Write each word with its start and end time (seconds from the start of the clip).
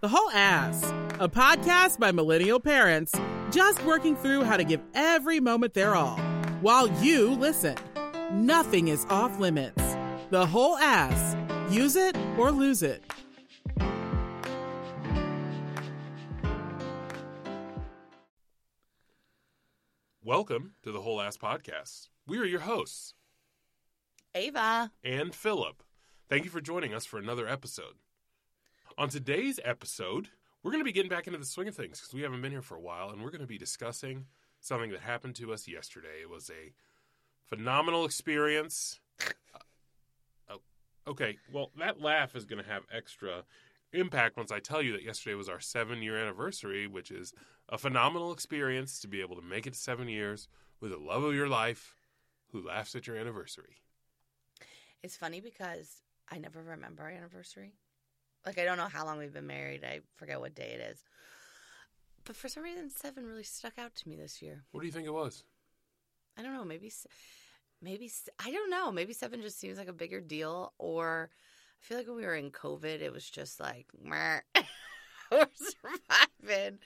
The 0.00 0.08
Whole 0.08 0.30
Ass, 0.30 0.84
a 1.18 1.28
podcast 1.28 1.98
by 1.98 2.12
millennial 2.12 2.60
parents 2.60 3.12
just 3.50 3.84
working 3.84 4.14
through 4.14 4.44
how 4.44 4.56
to 4.56 4.62
give 4.64 4.80
every 4.94 5.40
moment 5.40 5.74
their 5.74 5.94
all 5.94 6.16
while 6.60 6.86
you 7.02 7.30
listen. 7.30 7.76
Nothing 8.32 8.88
is 8.88 9.04
off 9.10 9.38
limits. 9.40 9.82
The 10.30 10.46
Whole 10.46 10.76
Ass. 10.78 11.34
Use 11.72 11.96
it 11.96 12.16
or 12.38 12.52
lose 12.52 12.82
it. 12.82 13.02
Welcome 20.22 20.72
to 20.82 20.92
the 20.92 21.00
Whole 21.00 21.20
Ass 21.20 21.36
Podcast. 21.36 22.08
We 22.26 22.38
are 22.38 22.44
your 22.44 22.60
hosts, 22.60 23.14
Ava. 24.34 24.90
and 25.02 25.34
Phillip. 25.34 25.82
Thank 26.28 26.44
you 26.44 26.50
for 26.50 26.60
joining 26.60 26.92
us 26.92 27.06
for 27.06 27.18
another 27.18 27.48
episode. 27.48 27.94
On 28.98 29.08
today's 29.08 29.60
episode, 29.64 30.26
we're 30.60 30.72
going 30.72 30.80
to 30.80 30.84
be 30.84 30.90
getting 30.90 31.08
back 31.08 31.28
into 31.28 31.38
the 31.38 31.44
swing 31.44 31.68
of 31.68 31.76
things 31.76 32.00
because 32.00 32.12
we 32.12 32.22
haven't 32.22 32.42
been 32.42 32.50
here 32.50 32.62
for 32.62 32.74
a 32.74 32.80
while, 32.80 33.10
and 33.10 33.22
we're 33.22 33.30
going 33.30 33.40
to 33.40 33.46
be 33.46 33.56
discussing 33.56 34.24
something 34.58 34.90
that 34.90 35.02
happened 35.02 35.36
to 35.36 35.52
us 35.52 35.68
yesterday. 35.68 36.22
It 36.22 36.28
was 36.28 36.50
a 36.50 36.72
phenomenal 37.46 38.04
experience. 38.04 38.98
Uh, 39.54 39.58
oh, 40.50 40.60
okay, 41.06 41.36
well, 41.52 41.70
that 41.78 42.00
laugh 42.00 42.34
is 42.34 42.44
going 42.44 42.60
to 42.60 42.68
have 42.68 42.82
extra 42.92 43.44
impact 43.92 44.36
once 44.36 44.50
I 44.50 44.58
tell 44.58 44.82
you 44.82 44.90
that 44.94 45.04
yesterday 45.04 45.36
was 45.36 45.48
our 45.48 45.60
seven 45.60 46.02
year 46.02 46.18
anniversary, 46.18 46.88
which 46.88 47.12
is 47.12 47.32
a 47.68 47.78
phenomenal 47.78 48.32
experience 48.32 48.98
to 49.02 49.06
be 49.06 49.20
able 49.20 49.36
to 49.36 49.42
make 49.42 49.68
it 49.68 49.76
seven 49.76 50.08
years 50.08 50.48
with 50.80 50.90
the 50.90 50.98
love 50.98 51.22
of 51.22 51.36
your 51.36 51.48
life 51.48 51.94
who 52.50 52.66
laughs 52.66 52.96
at 52.96 53.06
your 53.06 53.16
anniversary. 53.16 53.76
It's 55.04 55.16
funny 55.16 55.40
because 55.40 56.02
I 56.28 56.38
never 56.38 56.60
remember 56.60 57.04
our 57.04 57.10
anniversary. 57.10 57.74
Like 58.46 58.58
I 58.58 58.64
don't 58.64 58.78
know 58.78 58.88
how 58.88 59.04
long 59.04 59.18
we've 59.18 59.32
been 59.32 59.46
married. 59.46 59.84
I 59.84 60.00
forget 60.16 60.40
what 60.40 60.54
day 60.54 60.76
it 60.78 60.90
is. 60.92 61.04
But 62.24 62.36
for 62.36 62.48
some 62.48 62.62
reason, 62.62 62.90
seven 62.90 63.26
really 63.26 63.42
stuck 63.42 63.78
out 63.78 63.94
to 63.96 64.08
me 64.08 64.16
this 64.16 64.42
year. 64.42 64.64
What 64.72 64.80
do 64.80 64.86
you 64.86 64.92
think 64.92 65.06
it 65.06 65.14
was? 65.14 65.44
I 66.36 66.42
don't 66.42 66.52
know. 66.54 66.64
Maybe, 66.64 66.92
maybe 67.82 68.10
I 68.38 68.52
don't 68.52 68.70
know. 68.70 68.92
Maybe 68.92 69.12
seven 69.12 69.40
just 69.42 69.58
seems 69.58 69.78
like 69.78 69.88
a 69.88 69.94
bigger 69.94 70.20
deal. 70.20 70.72
Or 70.78 71.30
I 71.32 71.84
feel 71.84 71.96
like 71.96 72.06
when 72.06 72.16
we 72.16 72.26
were 72.26 72.34
in 72.34 72.50
COVID, 72.50 73.00
it 73.00 73.12
was 73.12 73.28
just 73.28 73.58
like 73.60 73.86
we're 74.04 74.42
surviving. 75.30 76.78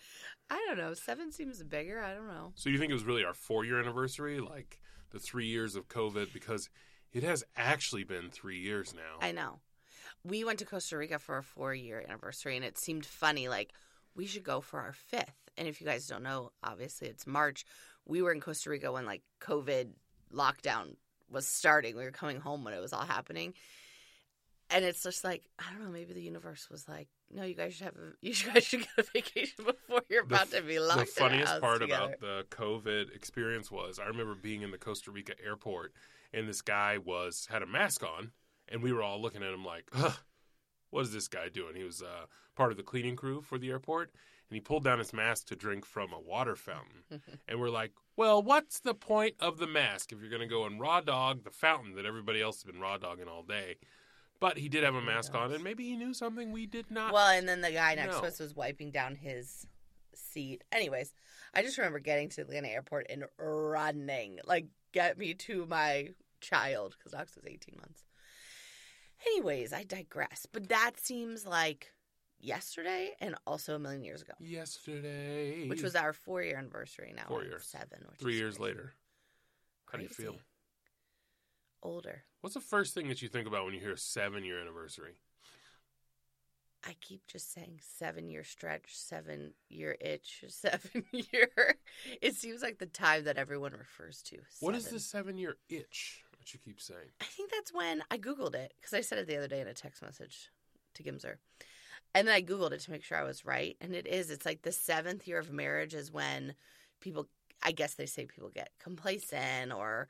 I 0.49 0.65
don't 0.69 0.79
know. 0.79 0.95
Seven 0.95 1.33
seems 1.33 1.63
bigger. 1.63 2.01
I 2.01 2.15
don't 2.15 2.29
know. 2.29 2.53
So 2.55 2.71
you 2.71 2.79
think 2.79 2.91
it 2.91 2.95
was 2.95 3.05
really 3.05 3.25
our 3.25 3.35
four 3.35 3.65
year 3.65 3.81
anniversary, 3.81 4.41
like 4.41 4.79
the 5.11 5.19
three 5.19 5.47
years 5.47 5.77
of 5.77 5.89
COVID, 5.89 6.33
because 6.33 6.71
it 7.13 7.23
has 7.23 7.45
actually 7.57 8.05
been 8.05 8.31
three 8.31 8.59
years 8.59 8.95
now. 8.95 9.27
I 9.27 9.33
know. 9.33 9.59
We 10.25 10.45
went 10.45 10.59
to 10.61 10.65
Costa 10.65 10.97
Rica 10.97 11.19
for 11.19 11.37
our 11.37 11.43
four 11.43 11.75
year 11.75 12.05
anniversary, 12.07 12.57
and 12.57 12.65
it 12.65 12.79
seemed 12.79 13.05
funny. 13.05 13.49
Like, 13.49 13.73
we 14.15 14.27
should 14.27 14.45
go 14.45 14.61
for 14.61 14.81
our 14.81 14.93
fifth. 14.93 15.51
And 15.57 15.69
if 15.69 15.81
you 15.81 15.87
guys 15.87 16.07
don't 16.07 16.23
know, 16.23 16.53
obviously 16.63 17.09
it's 17.09 17.27
March. 17.27 17.65
We 18.07 18.23
were 18.23 18.33
in 18.33 18.41
Costa 18.41 18.71
Rica 18.71 18.93
when, 18.93 19.07
like, 19.07 19.23
COVID 19.41 19.91
lockdown 20.33 20.97
was 21.31 21.47
starting. 21.47 21.97
We 21.97 22.05
were 22.05 22.11
coming 22.11 22.41
home 22.41 22.65
when 22.65 22.75
it 22.75 22.81
was 22.81 22.93
all 22.93 23.05
happening. 23.05 23.55
And 24.71 24.85
it's 24.85 25.03
just 25.03 25.23
like, 25.23 25.45
I 25.59 25.71
don't 25.73 25.85
know, 25.85 25.91
maybe 25.91 26.15
the 26.15 26.23
universe 26.23 26.69
was 26.71 26.89
like, 26.89 27.09
no, 27.31 27.45
you 27.45 27.55
guys 27.55 27.75
should 27.75 27.85
have 27.85 27.97
a, 27.97 28.13
you 28.21 28.35
guys 28.35 28.65
should 28.65 28.81
get 28.81 28.99
a 28.99 29.03
vacation 29.03 29.65
before 29.65 30.03
you're 30.09 30.23
about 30.23 30.51
to 30.51 30.63
be 30.63 30.79
locked 30.79 31.01
the 31.01 31.07
funniest 31.07 31.61
part 31.61 31.81
together. 31.81 32.15
about 32.19 32.21
the 32.21 32.47
COVID 32.51 33.15
experience 33.15 33.71
was 33.71 33.99
I 33.99 34.07
remember 34.07 34.35
being 34.35 34.63
in 34.63 34.71
the 34.71 34.79
Costa 34.79 35.11
Rica 35.11 35.35
airport 35.45 35.93
and 36.33 36.49
this 36.49 36.63
guy 36.63 36.99
was 36.99 37.49
had 37.51 37.63
a 37.63 37.67
mask 37.67 38.03
on 38.03 38.33
and 38.73 38.83
we 38.83 38.93
were 38.93 39.03
all 39.03 39.21
looking 39.21 39.43
at 39.43 39.53
him 39.53 39.65
like, 39.65 39.91
what 40.91 41.03
is 41.03 41.13
this 41.13 41.29
guy 41.29 41.49
doing? 41.49 41.77
He 41.77 41.85
was 41.85 42.03
uh, 42.03 42.27
part 42.57 42.73
of 42.73 42.77
the 42.77 42.83
cleaning 42.83 43.17
crew 43.17 43.41
for 43.41 43.59
the 43.59 43.71
airport 43.71 44.11
and 44.53 44.57
he 44.57 44.61
pulled 44.61 44.85
down 44.85 44.99
his 44.99 45.15
mask 45.15 45.47
to 45.47 45.57
drink 45.57 45.87
from 45.87 46.13
a 46.13 46.21
water 46.21 46.55
fountain. 46.55 47.23
and 47.49 47.59
we're 47.59 47.71
like, 47.71 47.93
well, 48.17 48.43
what's 48.43 48.81
the 48.81 48.93
point 48.93 49.35
of 49.41 49.57
the 49.57 49.67
mask 49.67 50.13
if 50.13 50.21
you're 50.21 50.29
going 50.29 50.43
to 50.43 50.47
go 50.47 50.67
and 50.67 50.79
raw 50.79 51.01
dog 51.01 51.43
the 51.43 51.51
fountain 51.51 51.95
that 51.95 52.05
everybody 52.05 52.43
else 52.43 52.57
has 52.63 52.71
been 52.71 52.79
raw 52.79 52.99
dogging 52.99 53.29
all 53.29 53.43
day? 53.43 53.77
But 54.41 54.59
he 54.59 54.69
did 54.69 54.85
have 54.85 54.95
a 54.95 55.01
mask 55.01 55.35
on, 55.35 55.53
and 55.53 55.65
maybe 55.65 55.85
he 55.85 55.97
knew 55.97 56.13
something 56.13 56.53
we 56.53 56.67
did 56.67 56.91
not. 56.91 57.15
Well, 57.15 57.31
and 57.31 57.49
then 57.49 57.63
the 57.63 57.71
guy 57.71 57.95
next 57.95 58.17
No. 58.17 58.21
to 58.21 58.27
us 58.27 58.41
was 58.41 58.55
wiping 58.55 58.91
down 58.91 59.15
his 59.15 59.67
seat. 60.15 60.65
Anyways, 60.71 61.15
I 61.55 61.63
just 61.63 61.79
remember 61.79 62.01
getting 62.01 62.29
to 62.31 62.43
Atlanta 62.43 62.69
airport 62.69 63.07
and 63.09 63.25
running, 63.39 64.39
like, 64.45 64.67
get 64.93 65.17
me 65.17 65.33
to 65.33 65.65
my 65.65 66.11
child, 66.43 66.97
because 66.99 67.15
Knox 67.15 67.37
was 67.37 67.47
18 67.47 67.77
months. 67.81 68.05
Anyways, 69.27 69.73
I 69.73 69.85
digress. 69.85 70.47
But 70.51 70.69
that 70.69 70.93
seems 70.97 71.47
like 71.47 71.93
yesterday 72.41 73.13
and 73.21 73.35
also 73.47 73.75
a 73.75 73.79
million 73.79 74.05
years 74.05 74.23
ago, 74.23 74.33
Yesterday, 74.41 75.69
which 75.69 75.83
was 75.83 75.95
our 75.95 76.13
four 76.13 76.43
year 76.43 76.57
anniversary 76.57 77.13
now. 77.17 77.25
Four 77.29 77.45
years. 77.45 77.67
Seven. 77.67 78.05
Three 78.19 78.37
years 78.37 78.57
crazy. 78.57 78.71
later. 78.71 78.93
How 79.91 79.99
do 79.99 80.05
you 80.05 80.11
feel? 80.11 80.37
Older. 81.83 82.25
What's 82.41 82.55
the 82.55 82.61
first 82.61 82.95
thing 82.95 83.09
that 83.09 83.23
you 83.23 83.29
think 83.29 83.47
about 83.47 83.65
when 83.65 83.75
you 83.75 83.81
hear 83.81 83.97
seven 83.97 84.45
year 84.45 84.61
anniversary? 84.61 85.15
I 86.85 86.97
keep 87.01 87.27
just 87.29 87.53
saying 87.53 87.79
seven 87.81 88.29
year 88.29 88.43
stretch, 88.43 88.87
seven 88.89 89.53
year 89.69 89.97
itch, 90.01 90.45
seven 90.49 91.05
year. 91.13 91.77
It 92.21 92.35
seems 92.35 92.63
like 92.63 92.79
the 92.79 92.87
time 92.87 93.25
that 93.25 93.37
everyone 93.37 93.73
refers 93.73 94.23
to. 94.23 94.39
What 94.61 94.75
is 94.75 94.89
the 94.89 94.99
seven 94.99 95.39
year 95.39 95.57
itch 95.69 96.23
that 96.43 96.53
you 96.53 96.59
keep 96.59 96.81
saying? 96.81 97.11
I 97.21 97.25
think 97.25 97.51
that's 97.51 97.73
when 97.73 98.03
I 98.11 98.19
Googled 98.19 98.55
it 98.55 98.75
because 98.81 98.95
I 98.95 99.01
said 99.01 99.19
it 99.19 99.27
the 99.29 99.37
other 99.37 99.49
day 99.49 99.61
in 99.61 99.69
a 99.69 99.75
text 99.75 100.03
message 100.03 100.51
to 100.95 101.03
Gimzer. 101.03 101.37
And 102.15 102.27
then 102.27 102.35
I 102.35 102.43
Googled 102.43 102.73
it 102.73 102.81
to 102.81 102.91
make 102.91 103.05
sure 103.05 103.17
I 103.17 103.23
was 103.23 103.45
right. 103.45 103.77
And 103.81 103.95
it 103.95 104.07
is. 104.07 104.31
It's 104.31 104.45
like 104.45 104.63
the 104.63 104.73
seventh 104.73 105.27
year 105.29 105.39
of 105.39 105.53
marriage 105.53 105.95
is 105.95 106.13
when 106.13 106.55
people, 107.01 107.29
I 107.63 107.73
guess 107.73 107.95
they 107.95 108.07
say 108.07 108.27
people 108.27 108.51
get 108.53 108.71
complacent 108.83 109.73
or 109.73 110.09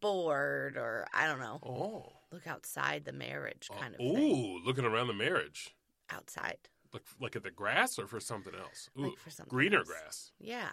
bored 0.00 0.76
or 0.76 1.06
I 1.12 1.26
don't 1.26 1.40
know. 1.40 1.60
Oh. 1.62 2.12
Look 2.32 2.46
outside 2.46 3.04
the 3.04 3.12
marriage 3.12 3.68
oh, 3.70 3.76
kind 3.76 3.94
of 3.94 4.00
Ooh, 4.00 4.58
looking 4.64 4.84
around 4.84 5.08
the 5.08 5.12
marriage. 5.14 5.76
Outside. 6.10 6.56
Look, 6.92 7.02
like 7.20 7.36
at 7.36 7.42
the 7.42 7.50
grass 7.50 7.98
or 7.98 8.06
for 8.06 8.20
something 8.20 8.54
else? 8.54 8.88
Ooh, 8.98 9.02
Like 9.02 9.18
for 9.18 9.30
something 9.30 9.50
greener 9.50 9.78
else. 9.78 9.88
grass. 9.88 10.32
Yeah. 10.40 10.70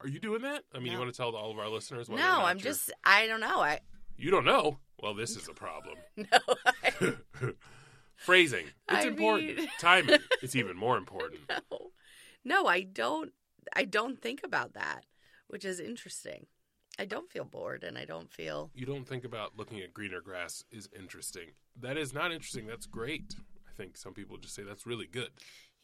Are 0.00 0.08
you 0.08 0.18
doing 0.18 0.42
that? 0.42 0.64
I 0.74 0.78
mean, 0.78 0.92
you 0.92 0.98
want 0.98 1.12
to 1.12 1.16
tell 1.16 1.34
all 1.34 1.50
of 1.50 1.58
our 1.58 1.68
listeners? 1.68 2.08
No, 2.08 2.16
I'm 2.16 2.58
just, 2.58 2.92
I 3.04 3.26
don't 3.26 3.40
know. 3.40 3.60
I, 3.60 3.80
You 4.16 4.30
don't 4.30 4.44
know? 4.44 4.78
Well, 5.00 5.14
this 5.14 5.36
is 5.36 5.48
a 5.48 5.52
problem. 5.54 5.96
no. 6.16 6.26
I, 6.84 7.14
Phrasing. 8.16 8.66
It's 8.88 9.04
I 9.04 9.08
important. 9.08 9.56
mean- 9.56 9.68
Timing. 9.80 10.20
It's 10.42 10.54
even 10.56 10.76
more 10.76 10.96
important. 10.96 11.40
no. 11.48 11.90
No, 12.44 12.66
I 12.66 12.82
don't 12.82 13.32
I 13.74 13.84
don't 13.84 14.20
think 14.20 14.40
about 14.44 14.74
that, 14.74 15.04
which 15.48 15.64
is 15.64 15.78
interesting. 15.80 16.46
I 16.98 17.04
don't 17.04 17.30
feel 17.30 17.44
bored 17.44 17.84
and 17.84 17.96
I 17.96 18.04
don't 18.04 18.30
feel 18.30 18.70
You 18.74 18.84
don't 18.86 19.06
think 19.08 19.24
about 19.24 19.56
looking 19.56 19.80
at 19.80 19.94
greener 19.94 20.20
grass 20.20 20.62
is 20.70 20.88
interesting. 20.96 21.50
That 21.80 21.96
is 21.96 22.12
not 22.12 22.32
interesting. 22.32 22.66
That's 22.66 22.86
great. 22.86 23.34
I 23.68 23.72
think 23.76 23.96
some 23.96 24.12
people 24.12 24.36
just 24.38 24.54
say 24.54 24.62
that's 24.62 24.86
really 24.86 25.06
good. 25.06 25.30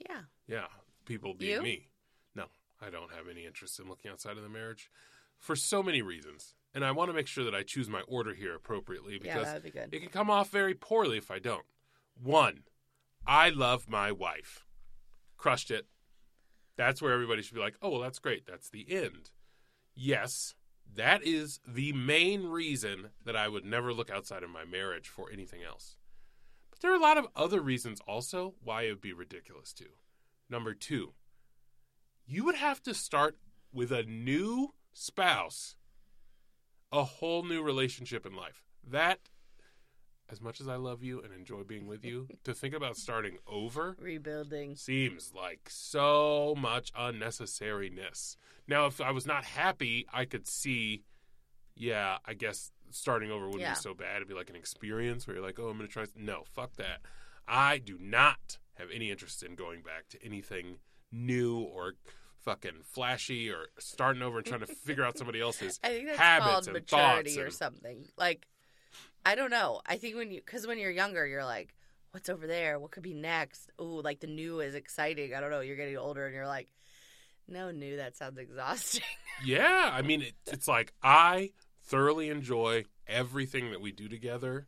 yeah. 0.08 0.22
Yeah, 0.46 0.66
people 1.06 1.34
being 1.34 1.52
You? 1.56 1.62
me. 1.62 1.88
No, 2.34 2.44
I 2.80 2.90
don't 2.90 3.12
have 3.12 3.28
any 3.30 3.46
interest 3.46 3.78
in 3.80 3.88
looking 3.88 4.10
outside 4.10 4.36
of 4.36 4.42
the 4.42 4.48
marriage 4.48 4.90
for 5.38 5.56
so 5.56 5.82
many 5.82 6.02
reasons. 6.02 6.54
And 6.74 6.84
I 6.84 6.92
want 6.92 7.08
to 7.08 7.14
make 7.14 7.26
sure 7.26 7.44
that 7.44 7.54
I 7.54 7.62
choose 7.62 7.88
my 7.88 8.02
order 8.02 8.34
here 8.34 8.54
appropriately 8.54 9.18
Yeah, 9.22 9.38
because 9.38 9.54
would 9.54 9.90
be 9.90 9.96
it 9.96 10.00
can 10.00 10.10
come 10.10 10.30
off 10.30 10.50
very 10.50 10.74
poorly 10.74 11.18
if 11.18 11.30
I 11.30 11.38
don't. 11.38 11.64
One, 12.22 12.64
I 13.26 13.48
love 13.50 13.88
my 13.88 14.12
wife. 14.12 14.66
Crushed 15.36 15.70
it. 15.70 15.86
That's 16.76 17.02
where 17.02 17.12
everybody 17.12 17.42
should 17.42 17.54
be 17.54 17.60
like, 17.60 17.76
oh, 17.82 17.90
well, 17.90 18.00
that's 18.00 18.18
great. 18.18 18.46
That's 18.46 18.68
the 18.68 18.86
end. 18.88 19.30
Yes, 19.94 20.54
that 20.94 21.24
is 21.24 21.60
the 21.66 21.92
main 21.92 22.46
reason 22.46 23.10
that 23.24 23.36
I 23.36 23.48
would 23.48 23.64
never 23.64 23.92
look 23.92 24.10
outside 24.10 24.42
of 24.42 24.50
my 24.50 24.64
marriage 24.64 25.08
for 25.08 25.30
anything 25.30 25.62
else. 25.62 25.96
But 26.70 26.80
there 26.80 26.92
are 26.92 26.96
a 26.96 27.02
lot 27.02 27.18
of 27.18 27.26
other 27.34 27.60
reasons 27.60 28.00
also 28.06 28.54
why 28.62 28.82
it 28.82 28.90
would 28.90 29.00
be 29.00 29.12
ridiculous 29.12 29.72
too. 29.72 29.90
Number 30.48 30.74
two, 30.74 31.12
you 32.26 32.44
would 32.44 32.54
have 32.54 32.82
to 32.84 32.94
start 32.94 33.36
with 33.72 33.90
a 33.90 34.02
new 34.04 34.74
spouse, 34.92 35.76
a 36.92 37.04
whole 37.04 37.42
new 37.42 37.62
relationship 37.62 38.24
in 38.26 38.34
life. 38.34 38.64
That, 38.90 39.18
as 40.30 40.40
much 40.40 40.60
as 40.60 40.68
I 40.68 40.76
love 40.76 41.02
you 41.02 41.20
and 41.22 41.32
enjoy 41.32 41.62
being 41.62 41.86
with 41.86 42.04
you, 42.04 42.28
to 42.44 42.54
think 42.54 42.74
about 42.74 42.96
starting 42.96 43.38
over 43.46 43.96
Rebuilding. 44.00 44.76
seems 44.76 45.32
like 45.34 45.68
so 45.70 46.54
much 46.58 46.92
unnecessariness. 46.94 48.36
Now, 48.66 48.86
if 48.86 49.00
I 49.00 49.10
was 49.10 49.26
not 49.26 49.44
happy, 49.44 50.06
I 50.12 50.24
could 50.24 50.46
see, 50.46 51.02
yeah, 51.74 52.18
I 52.24 52.34
guess 52.34 52.70
starting 52.90 53.30
over 53.30 53.46
wouldn't 53.46 53.62
Yeah. 53.62 53.72
be 53.74 53.76
so 53.80 53.94
bad. 53.94 54.16
It'd 54.16 54.28
be 54.28 54.34
like 54.34 54.50
an 54.50 54.56
experience 54.56 55.26
where 55.26 55.36
you're 55.36 55.44
like, 55.44 55.58
oh, 55.58 55.68
I'm 55.68 55.76
going 55.76 55.88
to 55.88 55.92
try. 55.92 56.04
No, 56.16 56.42
fuck 56.44 56.76
that. 56.76 57.00
I 57.46 57.78
do 57.78 57.98
not 58.00 58.58
have 58.74 58.88
any 58.94 59.10
interest 59.10 59.42
in 59.42 59.54
going 59.54 59.82
back 59.82 60.08
to 60.10 60.22
anything 60.24 60.78
new 61.10 61.58
or 61.60 61.94
fucking 62.48 62.82
flashy 62.84 63.50
or 63.50 63.66
starting 63.78 64.22
over 64.22 64.38
and 64.38 64.46
trying 64.46 64.60
to 64.60 64.66
figure 64.66 65.04
out 65.04 65.18
somebody 65.18 65.40
else's 65.40 65.78
I 65.84 65.88
think 65.88 66.06
that's 66.06 66.18
habits 66.18 66.48
called 66.50 66.66
and 66.66 66.72
maturity 66.74 67.30
thoughts 67.30 67.38
or 67.38 67.44
and- 67.44 67.52
something. 67.54 68.06
Like, 68.16 68.46
I 69.26 69.34
don't 69.34 69.50
know. 69.50 69.82
I 69.84 69.96
think 69.96 70.16
when 70.16 70.30
you, 70.30 70.40
because 70.44 70.66
when 70.66 70.78
you're 70.78 70.90
younger, 70.90 71.26
you're 71.26 71.44
like, 71.44 71.74
what's 72.12 72.28
over 72.30 72.46
there? 72.46 72.78
What 72.78 72.90
could 72.90 73.02
be 73.02 73.12
next? 73.12 73.70
Ooh, 73.80 74.00
like 74.00 74.20
the 74.20 74.26
new 74.26 74.60
is 74.60 74.74
exciting. 74.74 75.34
I 75.34 75.40
don't 75.40 75.50
know. 75.50 75.60
You're 75.60 75.76
getting 75.76 75.98
older 75.98 76.24
and 76.24 76.34
you're 76.34 76.46
like, 76.46 76.68
no 77.46 77.70
new. 77.70 77.96
That 77.98 78.16
sounds 78.16 78.38
exhausting. 78.38 79.02
Yeah, 79.44 79.90
I 79.92 80.02
mean, 80.02 80.22
it, 80.22 80.32
it's 80.48 80.66
like 80.66 80.92
I 81.00 81.50
thoroughly 81.84 82.28
enjoy 82.28 82.86
everything 83.06 83.70
that 83.70 83.80
we 83.80 83.92
do 83.92 84.08
together, 84.08 84.66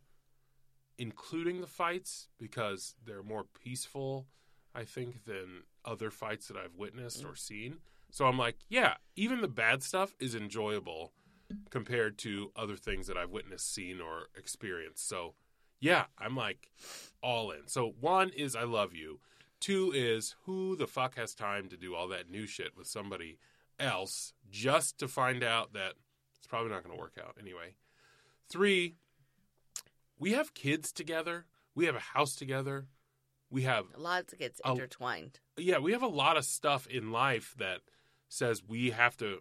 including 0.97 1.59
the 1.59 1.67
fights, 1.67 2.29
because 2.39 2.95
they're 3.05 3.21
more 3.21 3.43
peaceful, 3.63 4.27
I 4.73 4.85
think, 4.85 5.25
than 5.25 5.63
other 5.85 6.11
fights 6.11 6.47
that 6.47 6.57
I've 6.57 6.75
witnessed 6.75 7.23
or 7.25 7.35
seen. 7.35 7.77
So 8.11 8.25
I'm 8.25 8.37
like, 8.37 8.57
yeah, 8.69 8.95
even 9.15 9.41
the 9.41 9.47
bad 9.47 9.83
stuff 9.83 10.15
is 10.19 10.35
enjoyable 10.35 11.13
compared 11.69 12.17
to 12.19 12.51
other 12.55 12.75
things 12.75 13.07
that 13.07 13.17
I've 13.17 13.29
witnessed, 13.29 13.73
seen, 13.73 13.99
or 14.01 14.27
experienced. 14.37 15.07
So, 15.07 15.33
yeah, 15.79 16.05
I'm 16.17 16.35
like 16.35 16.71
all 17.21 17.51
in. 17.51 17.67
So, 17.67 17.93
one 17.99 18.29
is 18.29 18.55
I 18.55 18.63
love 18.63 18.93
you. 18.93 19.19
Two 19.59 19.91
is 19.93 20.35
who 20.45 20.75
the 20.75 20.87
fuck 20.87 21.15
has 21.15 21.33
time 21.35 21.69
to 21.69 21.77
do 21.77 21.93
all 21.95 22.07
that 22.09 22.29
new 22.29 22.47
shit 22.47 22.75
with 22.75 22.87
somebody 22.87 23.37
else 23.79 24.33
just 24.49 24.97
to 24.99 25.07
find 25.07 25.43
out 25.43 25.73
that 25.73 25.93
it's 26.37 26.47
probably 26.47 26.71
not 26.71 26.83
going 26.83 26.95
to 26.95 27.01
work 27.01 27.17
out 27.23 27.35
anyway. 27.39 27.75
Three, 28.49 28.95
we 30.19 30.33
have 30.33 30.53
kids 30.53 30.91
together. 30.91 31.45
We 31.75 31.85
have 31.85 31.95
a 31.95 31.99
house 31.99 32.35
together. 32.35 32.87
We 33.49 33.63
have 33.63 33.85
Lots 33.97 34.33
of 34.33 34.39
gets 34.39 34.61
Oh. 34.63 34.73
intertwined. 34.73 35.39
Yeah, 35.63 35.79
we 35.79 35.91
have 35.91 36.03
a 36.03 36.07
lot 36.07 36.37
of 36.37 36.45
stuff 36.45 36.87
in 36.87 37.11
life 37.11 37.55
that 37.57 37.79
says 38.29 38.61
we 38.67 38.91
have 38.91 39.17
to 39.17 39.39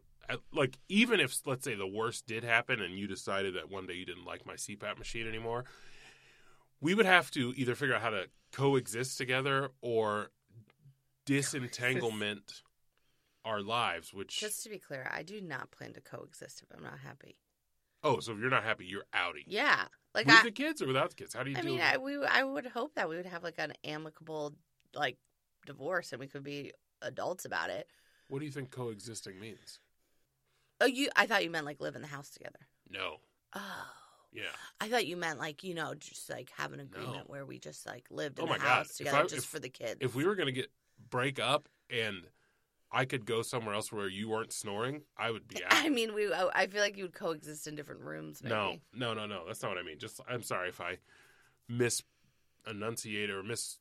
like 0.53 0.79
even 0.89 1.21
if 1.21 1.41
let's 1.47 1.65
say 1.65 1.75
the 1.75 1.87
worst 1.87 2.27
did 2.27 2.45
happen 2.45 2.81
and 2.81 2.99
you 2.99 3.07
decided 3.07 3.55
that 3.55 3.71
one 3.71 3.87
day 3.87 3.95
you 3.95 4.05
didn't 4.05 4.25
like 4.25 4.47
my 4.47 4.55
CPAP 4.55 4.99
machine 4.99 5.27
anymore, 5.27 5.65
we 6.81 6.95
would 6.95 7.07
have 7.07 7.31
to 7.33 7.53
either 7.57 7.75
figure 7.75 7.95
out 7.95 8.03
how 8.03 8.11
to 8.11 8.27
coexist 8.53 9.19
together 9.19 9.71
or 9.81 10.31
disentanglement 11.27 12.63
our 13.45 13.63
lives, 13.63 14.13
which 14.13 14.39
Just 14.39 14.63
to 14.65 14.71
be 14.71 14.79
clear, 14.79 15.09
I 15.13 15.23
do 15.23 15.41
not 15.41 15.71
plan 15.71 15.93
to 15.95 16.01
coexist 16.01 16.63
if 16.63 16.77
I'm 16.77 16.83
not 16.83 16.99
happy. 16.99 17.37
oh, 18.03 18.21
so 18.21 18.33
if 18.33 18.39
you're 18.39 18.51
not 18.51 18.65
happy, 18.65 18.87
you're 18.87 19.05
outie. 19.15 19.45
Yeah, 19.47 19.85
like 20.15 20.27
With 20.27 20.37
I, 20.37 20.43
the 20.43 20.51
kids 20.51 20.83
or 20.83 20.87
without 20.87 21.11
the 21.11 21.17
kids? 21.17 21.35
How 21.35 21.43
do 21.43 21.51
you 21.51 21.57
I 21.57 21.63
mean, 21.63 21.81
I, 21.81 21.99
we 21.99 22.23
I 22.25 22.43
would 22.43 22.67
hope 22.67 22.95
that 22.95 23.09
we 23.09 23.17
would 23.17 23.27
have 23.27 23.43
like 23.43 23.59
an 23.59 23.73
amicable 23.85 24.55
like 24.95 25.17
divorce 25.67 26.13
and 26.13 26.21
we 26.21 26.27
could 26.27 26.43
be 26.45 26.73
adults 27.03 27.45
about 27.45 27.71
it. 27.71 27.89
What 28.29 28.39
do 28.41 28.45
you 28.45 28.51
think 28.53 28.71
coexisting 28.71 29.39
means? 29.41 29.81
Oh, 30.81 30.87
you? 30.87 31.09
I 31.17 31.27
thought 31.27 31.45
you 31.45 31.51
meant 31.51 31.67
like 31.67 31.81
live 31.81 31.95
in 31.97 32.03
the 32.03 32.09
house 32.09 32.31
together. 32.31 32.61
No. 32.89 33.17
Oh, 33.55 33.87
Yeah. 34.33 34.43
I 34.81 34.89
thought 34.89 35.07
you 35.07 35.17
meant 35.17 35.39
like 35.39 35.63
you 35.65 35.75
know 35.75 35.95
just 35.95 36.31
like 36.31 36.51
have 36.57 36.73
an 36.73 36.81
agreement 36.81 37.17
No. 37.17 37.23
where 37.27 37.45
we 37.45 37.59
just 37.59 37.87
like 37.87 38.07
lived 38.11 38.39
oh 38.41 38.45
in 38.45 38.49
Oh 38.49 38.53
the 38.53 38.59
my 38.59 38.65
God. 38.65 38.75
house 38.77 38.91
If 38.93 38.97
together 38.99 39.19
I- 39.19 39.23
just 39.23 39.35
if- 39.37 39.45
for 39.45 39.59
the 39.59 39.69
kids. 39.69 39.99
If 40.01 40.15
we 40.15 40.25
were 40.25 40.35
going 40.37 40.47
to 40.47 40.53
get 40.53 40.71
break 41.11 41.39
up 41.41 41.69
and 41.91 42.27
I 42.93 43.05
could 43.05 43.25
go 43.25 43.43
somewhere 43.43 43.75
else 43.75 43.93
where 43.93 44.09
you 44.09 44.29
weren't 44.29 44.53
snoring, 44.53 45.03
I 45.17 45.31
would 45.31 45.47
be 45.47 45.57
out. 45.65 45.73
I 45.75 45.89
mean, 45.89 46.13
we. 46.15 46.33
I 46.33 46.49
I 46.55 46.67
feel 46.67 46.81
like 46.81 46.97
you 46.97 47.05
would 47.05 47.15
coexist 47.15 47.67
in 47.67 47.75
different 47.77 48.01
rooms. 48.01 48.43
Maybe. 48.43 48.55
No, 48.55 48.79
no, 48.93 49.15
no, 49.15 49.27
no. 49.27 49.47
That's 49.47 49.63
not 49.63 49.69
what 49.71 49.79
I 49.79 49.83
mean. 49.83 49.99
Just 49.99 50.21
I'm 50.29 50.43
sorry 50.43 50.69
if 50.71 50.81
I 50.81 50.99
mis 51.69 52.03
enunciate 52.67 53.31
or 53.31 53.43
mis, 53.45 53.79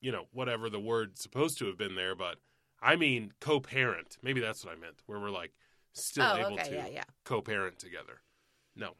you 0.00 0.12
know, 0.12 0.24
whatever 0.32 0.68
the 0.70 0.80
word's 0.80 1.20
supposed 1.22 1.58
to 1.58 1.66
have 1.66 1.76
been 1.78 1.94
there. 1.94 2.14
But 2.14 2.36
I 2.82 2.96
mean 2.96 3.32
co-parent. 3.40 4.16
Maybe 4.22 4.40
that's 4.40 4.64
what 4.64 4.74
I 4.76 4.80
meant. 4.80 4.96
Where 5.06 5.20
we're 5.20 5.30
like 5.30 5.52
still 5.92 6.24
Oh, 6.24 6.36
able 6.36 6.52
okay, 6.54 6.68
to 6.70 6.74
yeah, 6.74 6.86
yeah. 6.92 7.04
co-parent 7.24 7.78
together. 7.78 8.20
No, 8.76 8.92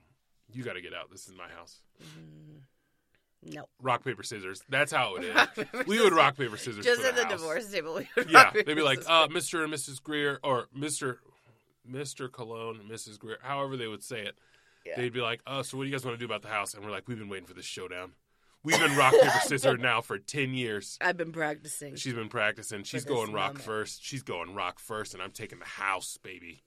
you 0.52 0.62
got 0.64 0.74
to 0.74 0.80
get 0.82 0.92
out. 0.94 1.10
This 1.10 1.26
is 1.28 1.34
my 1.34 1.48
house. 1.56 1.78
Mm, 2.02 3.54
no. 3.54 3.64
Rock 3.80 4.04
paper 4.04 4.22
scissors. 4.22 4.60
That's 4.68 4.92
how 4.92 5.16
it 5.16 5.24
is. 5.24 5.34
Rock, 5.34 5.54
paper, 5.54 5.84
we 5.86 6.00
would 6.02 6.12
rock 6.12 6.36
paper 6.36 6.56
scissors. 6.56 6.84
Just 6.84 7.02
at 7.04 7.14
the 7.16 7.22
house. 7.24 7.32
divorce 7.32 7.70
table. 7.70 7.94
We 7.94 8.08
would 8.16 8.30
Yeah, 8.30 8.50
they'd 8.52 8.74
be 8.74 8.82
like, 8.82 9.00
uh, 9.08 9.28
Mr. 9.28 9.64
and 9.64 9.72
Mrs. 9.72 10.02
Greer, 10.02 10.38
or 10.42 10.66
Mr. 10.76 11.18
Mr. 11.90 12.30
Cologne, 12.30 12.80
Mrs. 12.90 13.18
Greer, 13.18 13.38
however 13.42 13.76
they 13.76 13.86
would 13.86 14.02
say 14.04 14.20
it. 14.20 14.36
Yeah. 14.84 14.96
They'd 14.96 15.12
be 15.12 15.20
like, 15.20 15.40
"Oh, 15.46 15.62
so 15.62 15.76
what 15.76 15.84
do 15.84 15.88
you 15.90 15.94
guys 15.94 16.04
want 16.04 16.14
to 16.14 16.18
do 16.18 16.24
about 16.24 16.42
the 16.42 16.48
house?" 16.48 16.72
And 16.74 16.84
we're 16.84 16.90
like, 16.90 17.06
"We've 17.08 17.18
been 17.18 17.28
waiting 17.28 17.46
for 17.46 17.54
this 17.54 17.64
showdown. 17.66 18.12
We've 18.62 18.78
been 18.78 18.96
rock 18.96 19.12
paper 19.12 19.40
scissors 19.42 19.80
now 19.80 20.00
for 20.02 20.18
ten 20.18 20.52
years. 20.54 20.98
I've 21.00 21.16
been 21.16 21.32
practicing. 21.32 21.96
She's 21.96 22.12
been 22.14 22.28
practicing. 22.28 22.82
She's 22.84 23.04
going 23.04 23.32
rock 23.32 23.52
moment. 23.54 23.64
first. 23.64 24.04
She's 24.04 24.22
going 24.22 24.54
rock 24.54 24.78
first, 24.78 25.14
and 25.14 25.22
I'm 25.22 25.30
taking 25.32 25.58
the 25.58 25.64
house, 25.64 26.18
baby." 26.22 26.62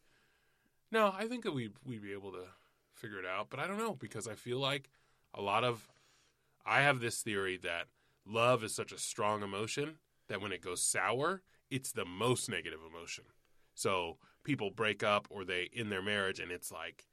No, 0.92 1.14
I 1.16 1.28
think 1.28 1.44
that 1.44 1.54
we 1.54 1.70
we'd 1.86 2.02
be 2.02 2.14
able 2.14 2.32
to 2.32 2.46
figure 2.94 3.20
it 3.20 3.26
out, 3.26 3.50
but 3.50 3.60
I 3.60 3.68
don't 3.68 3.78
know 3.78 3.96
because 3.96 4.28
I 4.28 4.36
feel 4.36 4.60
like 4.60 4.90
a 5.34 5.42
lot 5.42 5.64
of 5.64 5.88
I 6.66 6.82
have 6.82 7.00
this 7.00 7.22
theory 7.22 7.58
that 7.64 7.86
love 8.26 8.64
is 8.64 8.74
such 8.74 8.92
a 8.92 8.98
strong 8.98 9.44
emotion 9.44 9.98
that 10.30 10.42
when 10.42 10.52
it 10.52 10.62
goes 10.62 10.82
sour, 10.84 11.42
it's 11.70 11.92
the 11.92 12.06
most 12.06 12.50
negative 12.50 12.80
emotion. 12.88 13.26
So 13.76 14.18
people 14.44 14.70
break 14.72 15.04
up 15.04 15.28
or 15.30 15.44
they 15.44 15.70
in 15.74 15.90
their 15.90 16.02
marriage 16.02 16.40
and 16.40 16.52
it's 16.52 16.72
like 16.72 17.06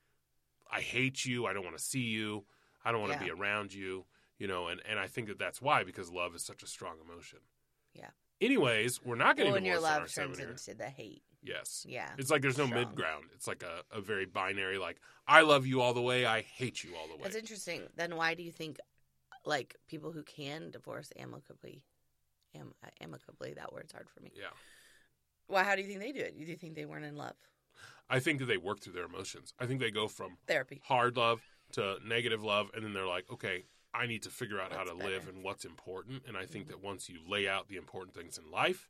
I 0.71 0.81
hate 0.81 1.25
you, 1.25 1.47
I 1.47 1.53
don't 1.53 1.65
want 1.65 1.77
to 1.77 1.83
see 1.83 2.01
you, 2.03 2.45
I 2.85 2.93
don't 2.93 3.01
want 3.01 3.13
to 3.15 3.19
Yeah. 3.19 3.25
be 3.35 3.41
around 3.41 3.73
you, 3.75 4.05
you 4.41 4.49
know, 4.49 4.67
and 4.67 4.81
and 4.89 4.99
I 4.99 5.07
think 5.07 5.29
that 5.29 5.39
that's 5.39 5.63
why 5.63 5.85
because 5.85 6.11
love 6.11 6.35
is 6.35 6.43
such 6.43 6.65
a 6.65 6.67
strong 6.67 6.97
emotion. 7.05 7.39
Yeah. 7.95 8.09
Anyways, 8.41 9.01
we're 9.05 9.17
not 9.17 9.37
getting 9.37 9.53
well, 9.53 9.61
when 9.61 9.67
your 9.67 9.79
love 9.79 10.01
turns 10.01 10.15
seven 10.15 10.39
year. 10.39 10.51
into 10.51 10.75
the 10.75 10.87
hate. 10.87 11.23
Yes. 11.43 11.85
Yeah. 11.89 12.09
It's 12.17 12.31
like 12.31 12.41
there's 12.43 12.57
no 12.59 12.67
Strong. 12.67 12.81
mid 12.81 12.95
ground. 12.95 13.25
It's 13.35 13.47
like 13.47 13.63
a, 13.63 13.97
a 13.97 14.01
very 14.01 14.25
binary, 14.25 14.79
like, 14.79 14.99
I 15.29 15.43
love 15.43 15.67
you 15.67 15.81
all 15.83 15.93
the 15.95 16.01
way, 16.03 16.25
I 16.25 16.41
hate 16.43 16.83
you 16.83 16.91
all 16.99 17.07
the 17.07 17.15
way. 17.17 17.23
That's 17.25 17.37
interesting. 17.37 17.83
Then 17.97 18.17
why 18.17 18.35
do 18.35 18.43
you 18.43 18.51
think, 18.51 18.79
like, 19.45 19.77
people 19.89 20.13
who 20.13 20.23
can 20.23 20.71
divorce 20.71 21.13
amicably, 21.19 21.83
am, 22.55 22.73
uh, 22.85 22.89
amicably, 23.01 23.55
that 23.55 23.73
word's 23.73 23.93
hard 23.93 24.09
for 24.09 24.21
me. 24.21 24.33
yeah. 24.35 24.49
Well, 25.49 25.65
how 25.65 25.75
do 25.75 25.83
you 25.83 25.89
think 25.89 26.01
they 26.01 26.13
do 26.13 26.21
it? 26.21 26.39
Do 26.39 26.45
you 26.45 26.57
think 26.57 26.75
they 26.77 26.85
weren't 26.85 27.05
in 27.05 27.17
love? 27.17 27.37
I 28.09 28.21
think 28.21 28.39
that 28.39 28.47
they 28.47 28.57
work 28.59 28.81
through 28.81 28.93
their 28.93 29.07
emotions. 29.07 29.53
I 29.59 29.67
think 29.67 29.81
they 29.81 29.91
go 29.91 30.09
from 30.09 30.37
Therapy. 30.47 30.81
hard 30.85 31.17
love 31.17 31.43
to 31.73 31.97
negative 32.07 32.43
love, 32.43 32.71
and 32.75 32.85
then 32.85 32.93
they're 32.93 33.07
like, 33.07 33.25
okay, 33.33 33.65
I 33.93 34.07
need 34.07 34.23
to 34.23 34.31
figure 34.31 34.61
out 34.61 34.73
how 34.73 34.85
to 34.85 34.95
What's 34.95 35.05
live? 35.05 35.23
Mm-hmm. 35.23 35.37
and 35.37 35.45
what's 35.45 35.65
important. 35.65 36.23
And 36.27 36.37
I 36.37 36.47
think 36.47 36.69
that 36.69 36.83
once 36.83 37.09
you 37.09 37.19
lay 37.29 37.49
out 37.49 37.69
the 37.69 37.77
important 37.77 38.15
things 38.15 38.39
in 38.39 38.51
life, 38.51 38.89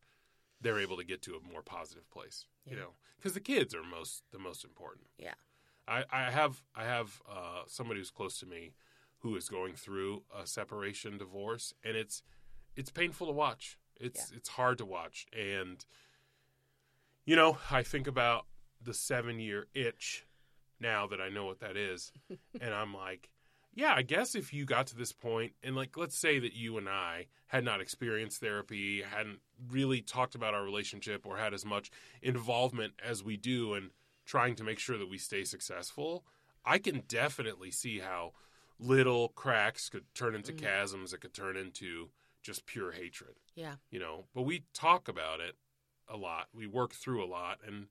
they're 0.61 0.79
able 0.79 0.97
to 0.99 1.05
get 1.05 1.23
to 1.23 1.33
a 1.33 1.53
more 1.53 1.63
positive 1.63 2.11
place. 2.11 2.47
You 2.67 2.77
know, 2.77 2.91
because 3.17 3.35
the 3.35 3.41
kids 3.41 3.75
are 3.75 3.83
most 3.83 4.23
the 4.33 4.39
most 4.39 4.65
important. 4.65 5.07
Yeah. 5.19 5.35
I, 5.89 6.05
I 6.11 6.31
have 6.31 6.63
I 6.75 6.85
have 6.85 7.21
uh, 7.29 7.63
somebody 7.67 8.01
who's 8.01 8.11
close 8.11 8.39
to 8.41 8.47
me 8.47 8.73
who 9.19 9.37
is 9.37 9.49
going 9.49 9.75
through 9.75 10.23
a 10.37 10.47
separation 10.47 11.19
divorce, 11.19 11.75
and 11.85 11.97
it's 11.97 12.23
it's 12.77 12.91
painful 12.91 13.27
to 13.27 13.33
watch. 13.33 13.79
It's 13.99 14.31
it's 14.31 14.51
hard 14.51 14.79
to 14.79 14.87
watch, 14.87 15.27
and 15.37 15.85
you 17.25 17.37
know 17.37 17.59
I 17.71 17.83
think 17.83 18.07
about 18.07 18.47
the 18.83 18.95
seven 18.95 19.39
year 19.39 19.67
itch 19.75 20.27
now 20.79 21.07
that 21.07 21.21
I 21.21 21.29
know 21.29 21.45
what 21.45 21.61
that 21.61 21.77
is, 21.77 22.13
and 22.61 22.75
I'm 22.75 22.95
like, 22.95 23.31
yeah, 23.81 23.95
I 23.95 24.03
guess 24.03 24.35
if 24.35 24.53
you 24.53 24.65
got 24.67 24.87
to 24.89 24.97
this 24.97 25.13
point, 25.13 25.53
and 25.63 25.75
like 25.75 25.97
let's 25.97 26.17
say 26.17 26.39
that 26.39 26.53
you 26.55 26.77
and 26.77 26.89
I 26.89 27.27
had 27.47 27.65
not 27.65 27.81
experienced 27.81 28.41
therapy, 28.41 29.03
hadn't 29.03 29.41
really 29.71 30.03
talked 30.03 30.35
about 30.35 30.53
our 30.55 30.63
relationship, 30.63 31.25
or 31.25 31.39
had 31.39 31.55
as 31.55 31.65
much 31.65 31.91
involvement 32.21 32.93
as 33.03 33.25
we 33.25 33.37
do, 33.37 33.73
and 33.75 33.91
trying 34.27 34.55
to 34.57 34.65
make 34.65 34.79
sure 34.79 34.99
that 34.99 35.09
we 35.09 35.19
stay 35.19 35.45
successful, 35.45 36.25
I 36.65 36.79
can 36.79 37.01
definitely 37.09 37.71
see 37.71 38.01
how 38.01 38.35
little 38.79 39.29
cracks 39.31 39.89
could 39.89 40.05
turn 40.15 40.35
into 40.35 40.53
Mhm. 40.53 40.61
chasms 40.61 41.11
that 41.11 41.21
could 41.23 41.35
turn 41.35 41.57
into 41.57 42.11
just 42.43 42.67
pure 42.67 42.93
hatred, 42.93 43.37
Yeah. 43.55 43.77
you 43.91 43.99
know. 43.99 44.29
But 44.35 44.43
we 44.43 44.61
talk 44.73 45.09
about 45.09 45.41
it 45.41 45.57
a 46.07 46.17
lot. 46.17 46.49
We 46.53 46.67
work 46.67 46.93
through 46.93 47.23
a 47.25 47.27
lot 47.27 47.61
and 47.63 47.89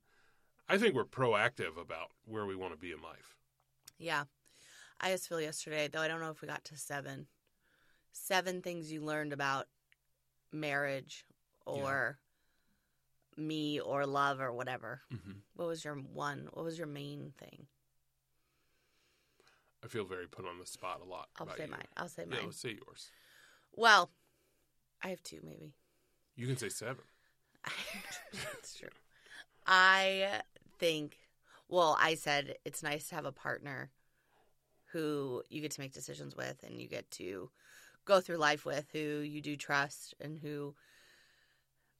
I 0.68 0.78
think 0.78 0.94
we're 0.94 1.04
proactive 1.04 1.76
about 1.76 2.12
where 2.24 2.46
we 2.46 2.54
want 2.54 2.72
to 2.72 2.78
be 2.78 2.92
in 2.92 3.00
life. 3.02 3.36
Yeah. 3.98 4.24
I 5.00 5.16
Phil 5.16 5.40
yesterday, 5.40 5.88
though 5.88 6.00
I 6.00 6.08
don't 6.08 6.20
know 6.20 6.30
if 6.30 6.42
we 6.42 6.48
got 6.48 6.64
to 6.66 6.76
seven. 6.76 7.26
Seven 8.12 8.60
things 8.60 8.92
you 8.92 9.02
learned 9.02 9.32
about 9.32 9.66
marriage 10.52 11.24
or 11.64 12.18
me 13.36 13.80
or 13.80 14.06
love 14.06 14.40
or 14.40 14.52
whatever. 14.52 15.00
Mm-hmm. 15.12 15.38
What 15.54 15.68
was 15.68 15.84
your 15.84 15.94
one? 15.94 16.48
What 16.52 16.64
was 16.64 16.76
your 16.76 16.86
main 16.86 17.32
thing? 17.38 17.66
I 19.82 19.88
feel 19.88 20.04
very 20.04 20.26
put 20.26 20.46
on 20.46 20.58
the 20.58 20.66
spot 20.66 21.00
a 21.02 21.08
lot. 21.08 21.28
I'll 21.38 21.48
say 21.56 21.64
you. 21.64 21.70
mine. 21.70 21.86
I'll 21.96 22.08
say 22.08 22.24
mine. 22.26 22.40
let's 22.44 22.60
say 22.60 22.76
yours. 22.86 23.10
Well, 23.74 24.10
I 25.02 25.08
have 25.08 25.22
two 25.22 25.40
maybe. 25.42 25.72
You 26.36 26.46
can 26.46 26.56
say 26.56 26.68
seven. 26.68 27.04
That's 28.32 28.78
true. 28.78 28.88
I 29.66 30.40
think, 30.78 31.16
well, 31.68 31.96
I 32.00 32.14
said 32.14 32.56
it's 32.64 32.82
nice 32.82 33.08
to 33.08 33.14
have 33.14 33.24
a 33.24 33.32
partner 33.32 33.90
who 34.92 35.42
you 35.48 35.60
get 35.60 35.70
to 35.72 35.80
make 35.80 35.92
decisions 35.92 36.36
with 36.36 36.62
and 36.62 36.80
you 36.80 36.88
get 36.88 37.10
to 37.12 37.50
go 38.04 38.20
through 38.20 38.36
life 38.36 38.64
with, 38.64 38.86
who 38.92 38.98
you 38.98 39.40
do 39.40 39.56
trust 39.56 40.14
and 40.20 40.38
who 40.38 40.74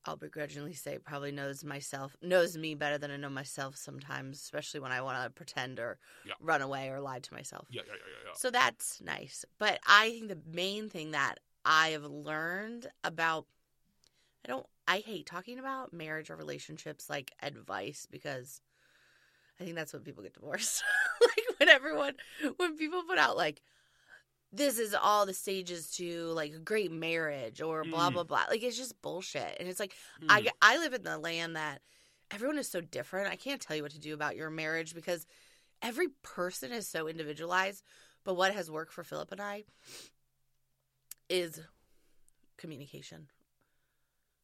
I'll 0.06 0.16
begrudgingly 0.16 0.72
say 0.72 0.98
probably 0.98 1.30
knows 1.30 1.62
myself 1.62 2.16
knows 2.22 2.56
me 2.56 2.74
better 2.74 2.96
than 2.98 3.10
I 3.10 3.16
know 3.16 3.28
myself 3.28 3.76
sometimes, 3.76 4.38
especially 4.38 4.80
when 4.80 4.92
I 4.92 5.02
want 5.02 5.22
to 5.22 5.30
pretend 5.30 5.78
or 5.78 5.98
Yeah. 6.24 6.34
run 6.40 6.62
away 6.62 6.88
or 6.88 7.00
lie 7.00 7.20
to 7.20 7.34
myself. 7.34 7.68
Yeah, 7.70 7.82
yeah, 7.86 7.94
yeah, 7.94 8.24
yeah. 8.26 8.32
So 8.34 8.50
that's 8.50 9.00
nice. 9.02 9.44
But 9.58 9.78
I 9.86 10.10
think 10.10 10.28
the 10.28 10.40
main 10.46 10.88
thing 10.88 11.10
that 11.10 11.36
I 11.64 11.90
have 11.90 12.04
learned 12.04 12.86
about 13.04 13.46
I 14.44 14.48
don't 14.48 14.66
I 14.88 14.98
hate 15.00 15.26
talking 15.26 15.58
about 15.58 15.92
marriage 15.92 16.30
or 16.30 16.36
relationships 16.36 17.10
like 17.10 17.32
advice 17.42 18.06
because 18.10 18.62
I 19.60 19.64
think 19.64 19.76
that's 19.76 19.92
when 19.92 20.02
people 20.02 20.22
get 20.22 20.32
divorced. 20.34 20.82
like 21.20 21.58
when 21.58 21.68
everyone 21.68 22.14
when 22.56 22.76
people 22.76 23.02
put 23.02 23.18
out 23.18 23.36
like 23.36 23.60
this 24.52 24.78
is 24.78 24.94
all 24.94 25.26
the 25.26 25.34
stages 25.34 25.90
to 25.92 26.24
like 26.28 26.52
a 26.54 26.58
great 26.58 26.90
marriage 26.90 27.60
or 27.60 27.84
blah 27.84 28.10
Mm. 28.10 28.14
blah 28.14 28.24
blah. 28.24 28.44
Like 28.48 28.62
it's 28.62 28.76
just 28.76 29.00
bullshit. 29.02 29.56
And 29.60 29.68
it's 29.68 29.78
like 29.80 29.94
Hmm. 30.20 30.30
I, 30.30 30.48
I 30.62 30.78
live 30.78 30.94
in 30.94 31.02
the 31.02 31.18
land 31.18 31.56
that 31.56 31.82
everyone 32.30 32.58
is 32.58 32.68
so 32.68 32.80
different. 32.80 33.28
I 33.30 33.36
can't 33.36 33.60
tell 33.60 33.76
you 33.76 33.82
what 33.82 33.92
to 33.92 34.00
do 34.00 34.14
about 34.14 34.34
your 34.36 34.50
marriage 34.50 34.94
because 34.94 35.26
every 35.82 36.08
person 36.22 36.72
is 36.72 36.88
so 36.88 37.06
individualized. 37.06 37.84
But 38.24 38.34
what 38.34 38.54
has 38.54 38.70
worked 38.70 38.92
for 38.92 39.02
Phillip 39.04 39.30
and 39.32 39.40
I 39.40 39.64
is 41.28 41.60
communication. 42.56 43.28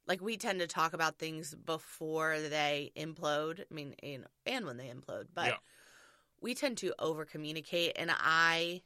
Like 0.07 0.21
we 0.21 0.37
tend 0.37 0.61
to 0.61 0.67
talk 0.67 0.93
about 0.93 1.19
things 1.19 1.55
before 1.55 2.39
they 2.39 2.93
implode. 2.97 3.61
I 3.61 3.75
mean, 3.75 3.95
and, 4.03 4.27
and 4.47 4.65
when 4.67 4.77
they 4.77 4.89
implode, 4.89 5.27
but 5.35 5.49
Yeah. 5.49 5.57
we 6.41 6.55
tend 6.55 6.79
to 6.79 6.95
over 6.99 7.25
communicate. 7.25 7.93
And 7.97 8.11
I, 8.13 8.83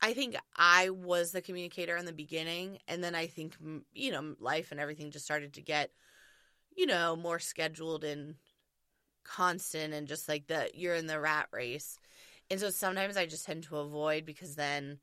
I 0.00 0.14
think 0.14 0.36
I 0.56 0.90
was 0.90 1.32
the 1.32 1.42
communicator 1.42 1.96
in 1.96 2.04
the 2.06 2.12
beginning, 2.12 2.78
and 2.86 3.02
then 3.02 3.14
I 3.14 3.26
think 3.26 3.56
you 3.92 4.12
know 4.12 4.34
life 4.38 4.70
and 4.70 4.80
everything 4.80 5.10
just 5.10 5.24
started 5.24 5.54
to 5.54 5.62
get, 5.62 5.90
you 6.76 6.86
know, 6.86 7.16
more 7.16 7.38
scheduled 7.38 8.04
and 8.04 8.36
constant, 9.24 9.94
and 9.94 10.08
just 10.08 10.28
like 10.28 10.46
the 10.48 10.70
you're 10.74 10.94
in 10.96 11.06
the 11.08 11.20
rat 11.20 11.48
race, 11.52 11.98
and 12.50 12.60
so 12.60 12.70
sometimes 12.70 13.16
I 13.16 13.26
just 13.26 13.46
tend 13.46 13.64
to 13.64 13.78
avoid 13.78 14.24
because 14.26 14.56
then. 14.56 15.00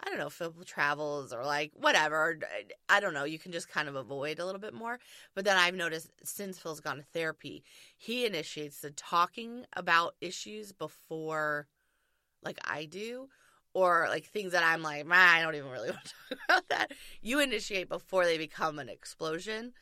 I 0.00 0.08
don't 0.08 0.18
know, 0.18 0.30
Phil 0.30 0.54
travels 0.64 1.32
or 1.32 1.44
like 1.44 1.72
whatever. 1.74 2.38
I 2.88 3.00
don't 3.00 3.14
know. 3.14 3.24
You 3.24 3.38
can 3.38 3.52
just 3.52 3.68
kind 3.68 3.88
of 3.88 3.96
avoid 3.96 4.38
a 4.38 4.46
little 4.46 4.60
bit 4.60 4.74
more. 4.74 4.98
But 5.34 5.44
then 5.44 5.56
I've 5.56 5.74
noticed 5.74 6.10
since 6.22 6.58
Phil's 6.58 6.80
gone 6.80 6.98
to 6.98 7.02
therapy, 7.02 7.64
he 7.96 8.24
initiates 8.24 8.80
the 8.80 8.90
talking 8.90 9.64
about 9.74 10.14
issues 10.20 10.72
before, 10.72 11.66
like 12.42 12.58
I 12.64 12.84
do, 12.84 13.28
or 13.74 14.06
like 14.08 14.24
things 14.24 14.52
that 14.52 14.64
I'm 14.64 14.82
like, 14.82 15.04
I 15.10 15.42
don't 15.42 15.56
even 15.56 15.70
really 15.70 15.90
want 15.90 16.04
to 16.04 16.14
talk 16.28 16.38
about 16.48 16.68
that. 16.68 16.92
You 17.20 17.40
initiate 17.40 17.88
before 17.88 18.24
they 18.24 18.38
become 18.38 18.78
an 18.78 18.88
explosion, 18.88 19.72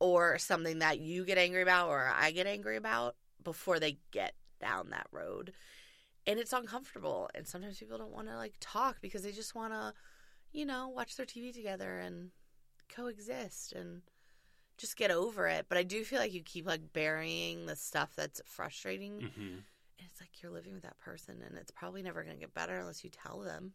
or 0.00 0.38
something 0.38 0.78
that 0.80 0.98
you 0.98 1.24
get 1.24 1.38
angry 1.38 1.62
about 1.62 1.88
or 1.88 2.10
I 2.12 2.32
get 2.32 2.46
angry 2.46 2.76
about 2.76 3.14
before 3.44 3.78
they 3.78 3.98
get 4.10 4.34
down 4.60 4.90
that 4.90 5.06
road 5.12 5.52
and 6.26 6.38
it's 6.38 6.52
uncomfortable 6.52 7.28
and 7.34 7.46
sometimes 7.46 7.78
people 7.78 7.98
don't 7.98 8.12
want 8.12 8.28
to 8.28 8.36
like 8.36 8.54
talk 8.60 8.98
because 9.00 9.22
they 9.22 9.32
just 9.32 9.54
want 9.54 9.72
to 9.72 9.92
you 10.52 10.64
know 10.66 10.88
watch 10.88 11.16
their 11.16 11.26
tv 11.26 11.52
together 11.52 11.98
and 11.98 12.30
coexist 12.88 13.72
and 13.72 14.02
just 14.76 14.96
get 14.96 15.10
over 15.10 15.46
it 15.46 15.66
but 15.68 15.78
i 15.78 15.82
do 15.82 16.02
feel 16.04 16.18
like 16.18 16.32
you 16.32 16.42
keep 16.42 16.66
like 16.66 16.92
burying 16.92 17.66
the 17.66 17.76
stuff 17.76 18.12
that's 18.16 18.40
frustrating 18.44 19.20
Mhm. 19.20 19.62
and 19.98 20.08
it's 20.10 20.20
like 20.20 20.42
you're 20.42 20.52
living 20.52 20.72
with 20.74 20.82
that 20.82 20.98
person 20.98 21.42
and 21.46 21.56
it's 21.56 21.70
probably 21.70 22.02
never 22.02 22.22
going 22.22 22.34
to 22.36 22.40
get 22.40 22.54
better 22.54 22.78
unless 22.78 23.04
you 23.04 23.10
tell 23.10 23.40
them 23.40 23.74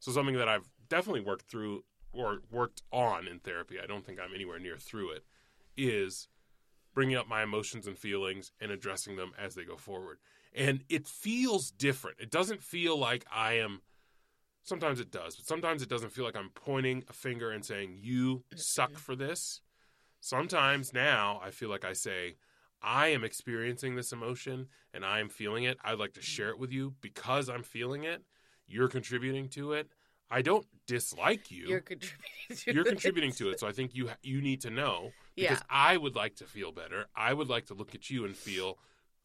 So 0.00 0.12
something 0.12 0.36
that 0.36 0.48
I've 0.48 0.68
definitely 0.88 1.22
worked 1.22 1.46
through 1.46 1.84
or 2.12 2.42
worked 2.50 2.82
on 2.92 3.26
in 3.26 3.40
therapy, 3.40 3.76
I 3.82 3.86
don't 3.86 4.04
think 4.06 4.20
I'm 4.20 4.32
anywhere 4.34 4.58
near 4.60 4.76
through 4.78 5.10
it, 5.10 5.24
is 5.76 6.28
bringing 6.94 7.16
up 7.16 7.26
my 7.26 7.42
emotions 7.42 7.86
and 7.88 7.98
feelings 7.98 8.52
and 8.60 8.70
addressing 8.70 9.16
them 9.16 9.32
as 9.36 9.54
they 9.56 9.64
go 9.64 9.76
forward. 9.76 10.18
And 10.54 10.84
it 10.88 11.06
feels 11.06 11.70
different. 11.70 12.18
It 12.20 12.30
doesn't 12.30 12.62
feel 12.62 12.96
like 12.96 13.24
I 13.32 13.54
am 13.54 13.80
sometimes 14.62 14.98
it 14.98 15.10
does, 15.10 15.36
but 15.36 15.46
sometimes 15.46 15.82
it 15.82 15.88
doesn't 15.88 16.10
feel 16.10 16.24
like 16.24 16.36
I'm 16.36 16.50
pointing 16.54 17.04
a 17.08 17.12
finger 17.12 17.50
and 17.50 17.64
saying 17.64 17.98
you 18.00 18.44
suck 18.56 18.90
mm-hmm. 18.90 18.98
for 18.98 19.14
this. 19.14 19.60
Sometimes 20.20 20.92
now 20.92 21.40
I 21.44 21.50
feel 21.50 21.68
like 21.68 21.84
I 21.84 21.92
say 21.92 22.36
I 22.82 23.08
am 23.08 23.24
experiencing 23.24 23.94
this 23.94 24.12
emotion 24.12 24.68
and 24.92 25.04
I 25.04 25.20
am 25.20 25.28
feeling 25.28 25.64
it. 25.64 25.78
I'd 25.84 25.98
like 25.98 26.14
to 26.14 26.20
mm-hmm. 26.20 26.24
share 26.24 26.48
it 26.50 26.58
with 26.58 26.72
you 26.72 26.94
because 27.00 27.48
I'm 27.48 27.62
feeling 27.62 28.04
it. 28.04 28.22
You're 28.66 28.88
contributing 28.88 29.48
to 29.50 29.74
it. 29.74 29.88
I 30.30 30.42
don't 30.42 30.66
dislike 30.86 31.50
you. 31.50 31.68
you're 31.68 31.80
contributing 31.80 32.56
to 32.56 32.72
You're 32.72 32.82
it. 32.86 32.88
contributing 32.88 33.32
to 33.32 33.50
it. 33.50 33.60
So 33.60 33.66
I 33.66 33.72
think 33.72 33.94
you 33.94 34.10
you 34.22 34.40
need 34.40 34.62
to 34.62 34.70
know 34.70 35.12
yeah 35.36 35.50
because 35.50 35.64
I 35.68 35.96
would 35.96 36.16
like 36.16 36.36
to 36.36 36.44
feel 36.44 36.72
better. 36.72 37.06
I 37.14 37.34
would 37.34 37.48
like 37.48 37.66
to 37.66 37.74
look 37.74 37.94
at 37.94 38.10
you 38.10 38.24
and 38.24 38.34
feel 38.34 38.78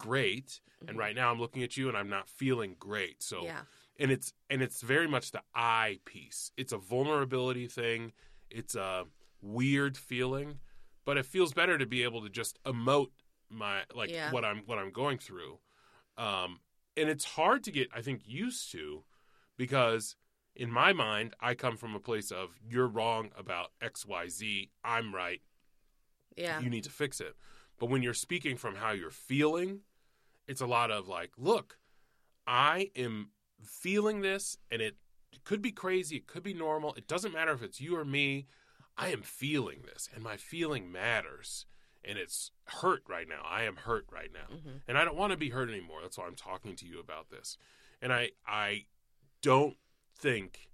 great. 0.08 0.60
And 0.88 0.96
right 0.98 1.14
now 1.14 1.30
I'm 1.30 1.38
looking 1.38 1.62
at 1.62 1.76
you 1.76 1.88
and 1.88 1.96
I'm 1.96 2.08
not 2.08 2.28
feeling 2.28 2.76
great. 2.78 3.22
So 3.22 3.36
Mm-hmm. 3.38 3.46
yeah 3.46 3.62
and 3.98 4.10
it's 4.10 4.32
and 4.48 4.62
it's 4.62 4.80
very 4.80 5.06
much 5.06 5.30
the 5.30 5.42
I 5.54 5.98
piece. 6.06 6.52
It's 6.56 6.72
a 6.72 6.78
vulnerability 6.78 7.66
thing. 7.66 8.12
It's 8.50 8.74
a 8.74 9.04
weird 9.42 9.98
feeling, 9.98 10.58
but 11.04 11.18
it 11.18 11.26
feels 11.26 11.52
better 11.52 11.76
to 11.76 11.84
be 11.86 12.02
able 12.02 12.22
to 12.22 12.30
just 12.30 12.58
emote 12.64 13.10
my 13.50 13.82
like 13.94 14.10
Yeah. 14.10 14.30
what 14.32 14.42
I'm 14.44 14.62
what 14.66 14.78
I'm 14.78 14.90
going 14.90 15.18
through. 15.18 15.58
Um 16.16 16.60
and 16.96 17.08
it's 17.10 17.24
hard 17.24 17.62
to 17.64 17.70
get 17.70 17.88
I 17.94 18.00
think 18.00 18.22
used 18.26 18.72
to 18.72 19.04
because 19.58 20.16
in 20.56 20.70
my 20.70 20.92
mind 20.94 21.34
I 21.40 21.54
come 21.54 21.76
from 21.76 21.94
a 21.94 22.00
place 22.00 22.30
of 22.32 22.58
you're 22.66 22.88
wrong 22.88 23.30
about 23.36 23.72
XYZ, 23.82 24.70
I'm 24.82 25.14
right 25.14 25.42
yeah 26.36 26.58
you 26.60 26.70
need 26.70 26.84
to 26.84 26.90
fix 26.90 27.20
it. 27.20 27.34
But 27.78 27.90
when 27.90 28.02
you're 28.02 28.14
speaking 28.14 28.56
from 28.56 28.76
how 28.76 28.92
you're 28.92 29.10
feeling, 29.10 29.80
it's 30.50 30.60
a 30.60 30.66
lot 30.66 30.90
of 30.90 31.06
like, 31.06 31.30
look, 31.38 31.78
I 32.44 32.90
am 32.96 33.30
feeling 33.62 34.20
this 34.20 34.56
and 34.70 34.82
it 34.82 34.96
could 35.44 35.62
be 35.62 35.70
crazy, 35.70 36.16
it 36.16 36.26
could 36.26 36.42
be 36.42 36.52
normal. 36.52 36.92
It 36.94 37.06
doesn't 37.06 37.32
matter 37.32 37.52
if 37.52 37.62
it's 37.62 37.80
you 37.80 37.96
or 37.96 38.04
me. 38.04 38.46
I 38.98 39.08
am 39.08 39.22
feeling 39.22 39.82
this 39.84 40.08
and 40.12 40.24
my 40.24 40.36
feeling 40.36 40.90
matters. 40.90 41.66
And 42.02 42.18
it's 42.18 42.50
hurt 42.64 43.02
right 43.08 43.28
now. 43.28 43.42
I 43.48 43.62
am 43.62 43.76
hurt 43.76 44.06
right 44.10 44.30
now. 44.32 44.56
Mhm. 44.56 44.80
And 44.88 44.98
I 44.98 45.04
don't 45.04 45.16
want 45.16 45.30
to 45.32 45.36
be 45.36 45.50
hurt 45.50 45.68
anymore. 45.68 46.00
That's 46.02 46.18
why 46.18 46.26
I'm 46.26 46.34
talking 46.34 46.74
to 46.76 46.86
you 46.86 46.98
about 46.98 47.30
this. 47.30 47.56
And 48.02 48.12
I 48.12 48.30
I 48.44 48.86
don't 49.42 49.76
think 50.16 50.70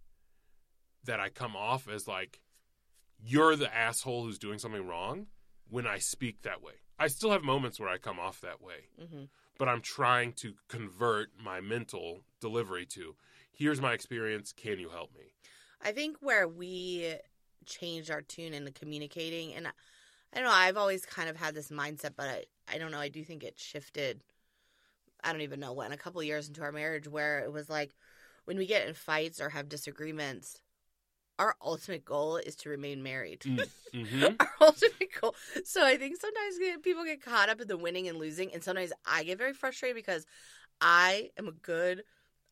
that 1.05 1.21
I 1.21 1.29
come 1.29 1.55
off 1.55 1.87
as 1.87 2.09
like 2.09 2.41
you're 3.19 3.57
the 3.57 3.75
asshole 3.75 4.25
who's 4.25 4.39
doing 4.39 4.59
something 4.59 4.87
wrong 4.87 5.27
when 5.69 5.87
I 5.87 5.99
speak 5.99 6.43
that 6.43 6.63
way. 6.63 6.75
I 6.99 7.09
still 7.09 7.31
have 7.31 7.43
moments 7.43 7.79
where 7.79 7.89
I 7.91 7.99
come 7.99 8.19
off 8.19 8.41
that 8.41 8.63
way, 8.63 8.89
hmm 8.99 9.25
but 9.59 9.69
I'm 9.69 9.81
trying 9.81 10.33
to 10.35 10.55
convert 10.69 11.31
my 11.43 11.61
mental 11.61 12.23
delivery 12.41 12.87
to 12.87 13.17
here's 13.53 13.81
my 13.81 13.93
experience. 13.93 14.53
Can 14.53 14.79
you 14.79 14.91
help 14.91 15.15
me? 15.15 15.33
I 15.83 15.93
think 15.93 16.17
where 16.21 16.47
we 16.47 17.15
changed 17.65 18.11
our 18.11 18.23
tune 18.23 18.55
into 18.55 18.71
communicating, 18.71 19.55
and 19.55 19.67
I, 19.67 19.71
I 20.33 20.37
don't 20.39 20.47
know, 20.47 20.55
I've 20.55 20.77
always 20.77 21.05
kind 21.05 21.29
of 21.29 21.37
had 21.37 21.55
this 21.55 21.69
mindset, 21.69 22.11
but 22.17 22.27
I, 22.27 22.45
I 22.73 22.79
don't 22.79 22.91
know, 22.91 22.99
I 22.99 23.09
do 23.09 23.25
think 23.25 23.43
it 23.43 23.59
shifted. 23.59 24.23
I 25.25 25.33
don't 25.33 25.43
even 25.43 25.61
know 25.61 25.73
when, 25.73 25.93
a 25.93 25.97
couple 25.97 26.23
years 26.23 26.49
into 26.49 26.63
our 26.63 26.73
marriage, 26.73 27.09
where 27.09 27.41
it 27.41 27.53
was 27.53 27.69
like 27.69 27.93
when 28.45 28.59
we 28.59 28.67
get 28.67 28.87
in 28.87 28.95
fights 28.95 29.41
or 29.41 29.49
have 29.51 29.69
disagreements, 29.69 30.61
our 31.39 31.55
ultimate 31.63 32.05
goal 32.05 32.37
is 32.37 32.57
to 32.57 32.69
remain 32.69 33.03
married. 33.03 33.45
hmm 33.93 34.25
our 34.41 34.51
ultimate 34.61 35.09
goal. 35.21 35.35
So 35.65 35.85
I 35.85 35.97
think 35.97 36.17
sometimes 36.21 36.57
people 36.83 37.05
get 37.05 37.23
caught 37.23 37.49
up 37.49 37.61
in 37.61 37.69
the 37.69 37.77
winning 37.77 38.09
and 38.09 38.19
losing, 38.19 38.53
and 38.53 38.63
sometimes 38.63 38.93
I 39.07 39.25
get 39.25 39.39
very 39.39 39.53
frustrated 39.53 39.97
because 39.97 40.27
I 40.81 41.31
am 41.39 41.49
a 41.49 41.53
good 41.53 42.03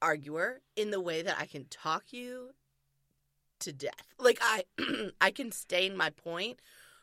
arguer 0.00 0.60
in 0.76 0.90
the 0.90 1.00
way 1.00 1.22
that 1.22 1.36
I 1.38 1.46
can 1.46 1.66
talk 1.66 2.12
you 2.12 2.50
to 3.60 3.72
death. 3.72 4.14
Like 4.18 4.38
I, 4.42 4.64
I 5.20 5.30
can 5.30 5.52
stain 5.52 5.96
my 5.96 6.10
point 6.10 6.60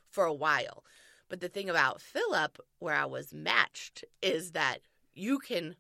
for 0.09 0.25
a 0.25 0.33
while. 0.33 0.83
But 1.29 1.39
the 1.39 1.49
thing 1.49 1.69
about 1.69 2.01
Phillip, 2.01 2.59
where 2.79 2.95
I 2.95 3.05
was 3.05 3.33
matched, 3.33 4.03
is 4.21 4.51
that 4.51 4.79
you 5.13 5.39
can 5.39 5.75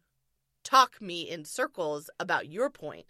talk 0.63 1.01
me 1.01 1.29
in 1.29 1.45
circles 1.45 2.09
about 2.19 2.47
your 2.47 2.69
point. 2.69 3.05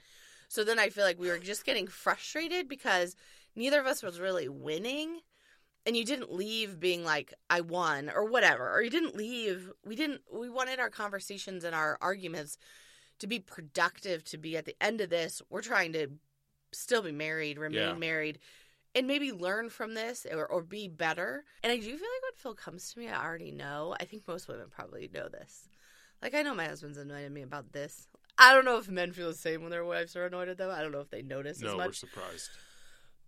So 0.52 0.66
then 0.66 0.80
I 0.80 0.90
feel 0.90 1.06
like 1.06 1.18
we 1.18 1.30
were 1.30 1.40
just 1.40 1.64
getting 1.64 1.88
frustrated 1.88 2.68
because 2.68 3.16
neither 3.56 3.80
of 3.80 3.86
us 3.86 4.04
was 4.04 4.20
really 4.20 4.50
winning. 4.50 5.22
And 5.86 5.96
you 5.96 6.04
didn't 6.04 6.30
leave 6.34 6.78
being 6.78 7.06
like 7.06 7.34
i 7.50 7.62
won 7.62 8.12
or 8.14 8.26
whatever. 8.26 8.70
Or 8.70 8.82
you 8.84 8.90
didn't 8.90 9.16
leave 9.16 9.72
we 9.86 9.96
didn't 9.96 10.20
we 10.30 10.50
wanted 10.50 10.78
our 10.78 10.90
conversations 10.90 11.64
and 11.64 11.74
our 11.74 11.98
arguments 12.02 12.58
to 13.20 13.28
be 13.28 13.40
productive 13.40 14.26
to 14.26 14.38
be 14.38 14.58
at 14.58 14.66
the 14.66 14.76
end 14.82 15.00
of 15.00 15.10
this 15.10 15.42
we're 15.50 15.62
trying 15.62 15.94
to 15.94 16.08
still 16.74 17.02
be 17.02 17.14
married 17.14 17.58
remain 17.58 17.80
Yeah. 17.82 17.94
married 17.94 18.40
and 18.94 19.08
maybe 19.08 19.32
learn 19.32 19.70
from 19.70 19.94
this 19.94 20.28
or, 20.30 20.46
or 20.46 20.62
be 20.62 20.90
better. 20.90 21.46
And 21.64 21.72
i 21.72 21.78
do 21.78 21.84
feel 21.84 21.94
like 21.94 22.24
when 22.24 22.36
phil 22.36 22.56
comes 22.56 22.92
to 22.92 23.00
me 23.00 23.08
i 23.08 23.24
already 23.26 23.52
know. 23.52 23.96
I 24.02 24.04
think 24.04 24.28
most 24.28 24.50
women 24.50 24.68
probably 24.70 25.10
know 25.14 25.30
this. 25.30 25.70
Like 26.22 26.36
i 26.36 26.42
know 26.42 26.54
my 26.54 26.66
husband's 26.66 26.98
annoyed 26.98 27.24
at 27.24 27.32
me 27.32 27.42
about 27.42 27.72
this 27.72 28.10
i 28.42 28.54
don't 28.54 28.66
know 28.66 28.78
if 28.78 28.90
men 28.90 29.12
feel 29.14 29.30
the 29.30 29.34
same 29.38 29.62
when 29.62 29.72
their 29.72 29.86
wives 29.86 30.16
are 30.16 30.26
annoyed 30.26 30.50
at 30.50 30.58
them 30.58 30.70
i 30.72 30.82
don't 30.82 30.92
know 30.92 31.00
if 31.00 31.10
they 31.10 31.22
notice 31.22 31.62
No, 31.62 31.70
as 31.72 31.78
much. 31.78 31.88
we're 31.88 31.94
surprised. 31.94 32.50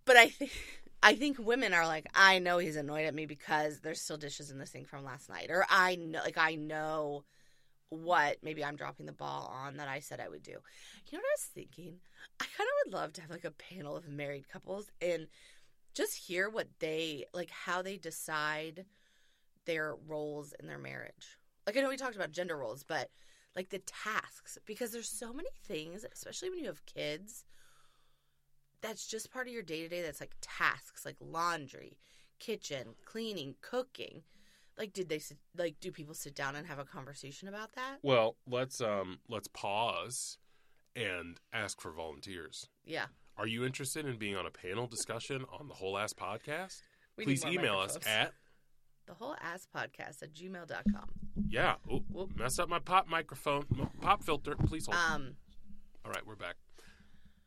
but 0.04 0.16
I 0.16 0.28
think 0.28 0.50
I 1.02 1.14
think 1.16 1.38
women 1.38 1.74
are 1.74 1.86
like, 1.86 2.06
I 2.14 2.38
know 2.38 2.56
he's 2.56 2.76
annoyed 2.76 3.04
at 3.04 3.14
me 3.14 3.26
because 3.26 3.80
there's 3.80 4.00
still 4.00 4.16
dishes 4.16 4.50
in 4.50 4.56
the 4.58 4.64
sink 4.64 4.88
from 4.88 5.04
last 5.04 5.28
night, 5.28 5.48
or 5.50 5.66
I 5.68 5.96
know, 5.96 6.20
like, 6.24 6.38
I 6.38 6.54
know 6.54 7.24
what 7.90 8.38
maybe 8.42 8.64
I'm 8.64 8.76
dropping 8.76 9.04
the 9.04 9.12
ball 9.12 9.52
on 9.54 9.76
that 9.76 9.86
I 9.86 10.00
said 10.00 10.18
I 10.18 10.30
would 10.30 10.42
do. 10.42 10.52
You 10.52 10.58
know 11.12 11.18
what 11.18 11.18
I 11.18 11.34
was 11.36 11.50
thinking? 11.54 11.96
I 12.40 12.44
kind 12.56 12.66
of 12.68 12.86
would 12.86 12.94
love 12.98 13.12
to 13.12 13.20
have 13.20 13.28
like 13.30 13.44
a 13.44 13.50
panel 13.50 13.94
of 13.98 14.08
married 14.08 14.48
couples 14.48 14.90
and 15.02 15.26
just 15.94 16.16
hear 16.26 16.48
what 16.48 16.68
they 16.80 17.26
like, 17.34 17.50
how 17.50 17.82
they 17.82 17.98
decide 17.98 18.86
their 19.66 19.94
roles 20.08 20.54
in 20.58 20.66
their 20.66 20.78
marriage. 20.78 21.38
Like, 21.66 21.76
I 21.76 21.82
know 21.82 21.90
we 21.90 21.98
talked 21.98 22.16
about 22.16 22.32
gender 22.32 22.56
roles, 22.56 22.82
but 22.82 23.10
like 23.56 23.70
the 23.70 23.80
tasks, 23.80 24.58
because 24.66 24.90
there's 24.90 25.08
so 25.08 25.32
many 25.32 25.50
things, 25.64 26.04
especially 26.12 26.50
when 26.50 26.58
you 26.58 26.66
have 26.66 26.84
kids 26.86 27.44
that's 28.84 29.06
just 29.06 29.32
part 29.32 29.46
of 29.46 29.52
your 29.52 29.62
day 29.62 29.80
to 29.80 29.88
day 29.88 30.02
that's 30.02 30.20
like 30.20 30.34
tasks 30.42 31.06
like 31.06 31.16
laundry, 31.18 31.96
kitchen, 32.38 32.88
cleaning, 33.04 33.54
cooking. 33.62 34.22
Like 34.76 34.92
did 34.92 35.08
they 35.08 35.20
like 35.56 35.76
do 35.80 35.90
people 35.90 36.14
sit 36.14 36.34
down 36.34 36.54
and 36.54 36.66
have 36.66 36.78
a 36.78 36.84
conversation 36.84 37.48
about 37.48 37.72
that? 37.74 37.98
Well, 38.02 38.36
let's 38.46 38.80
um 38.80 39.20
let's 39.28 39.48
pause 39.48 40.36
and 40.94 41.40
ask 41.52 41.80
for 41.80 41.92
volunteers. 41.92 42.68
Yeah. 42.84 43.06
Are 43.38 43.46
you 43.46 43.64
interested 43.64 44.06
in 44.06 44.18
being 44.18 44.36
on 44.36 44.46
a 44.46 44.50
panel 44.50 44.86
discussion 44.86 45.44
on 45.58 45.68
the 45.68 45.74
whole 45.74 45.96
ass 45.96 46.12
podcast? 46.12 46.82
We 47.16 47.24
Please 47.24 47.44
email 47.44 47.78
us 47.78 47.98
at 48.06 48.34
the 49.06 49.14
whole 49.14 49.36
ass 49.40 49.66
podcast 49.74 50.22
at 50.22 50.32
gmail.com. 50.34 51.08
yeah. 51.48 51.74
Oh, 51.90 52.02
Whoop. 52.10 52.38
messed 52.38 52.60
up 52.60 52.68
my 52.68 52.78
pop 52.78 53.08
microphone, 53.08 53.64
pop 54.00 54.22
filter. 54.22 54.54
Please 54.56 54.86
hold. 54.86 54.96
Um 55.12 55.36
All 56.04 56.10
right, 56.10 56.26
we're 56.26 56.36
back. 56.36 56.56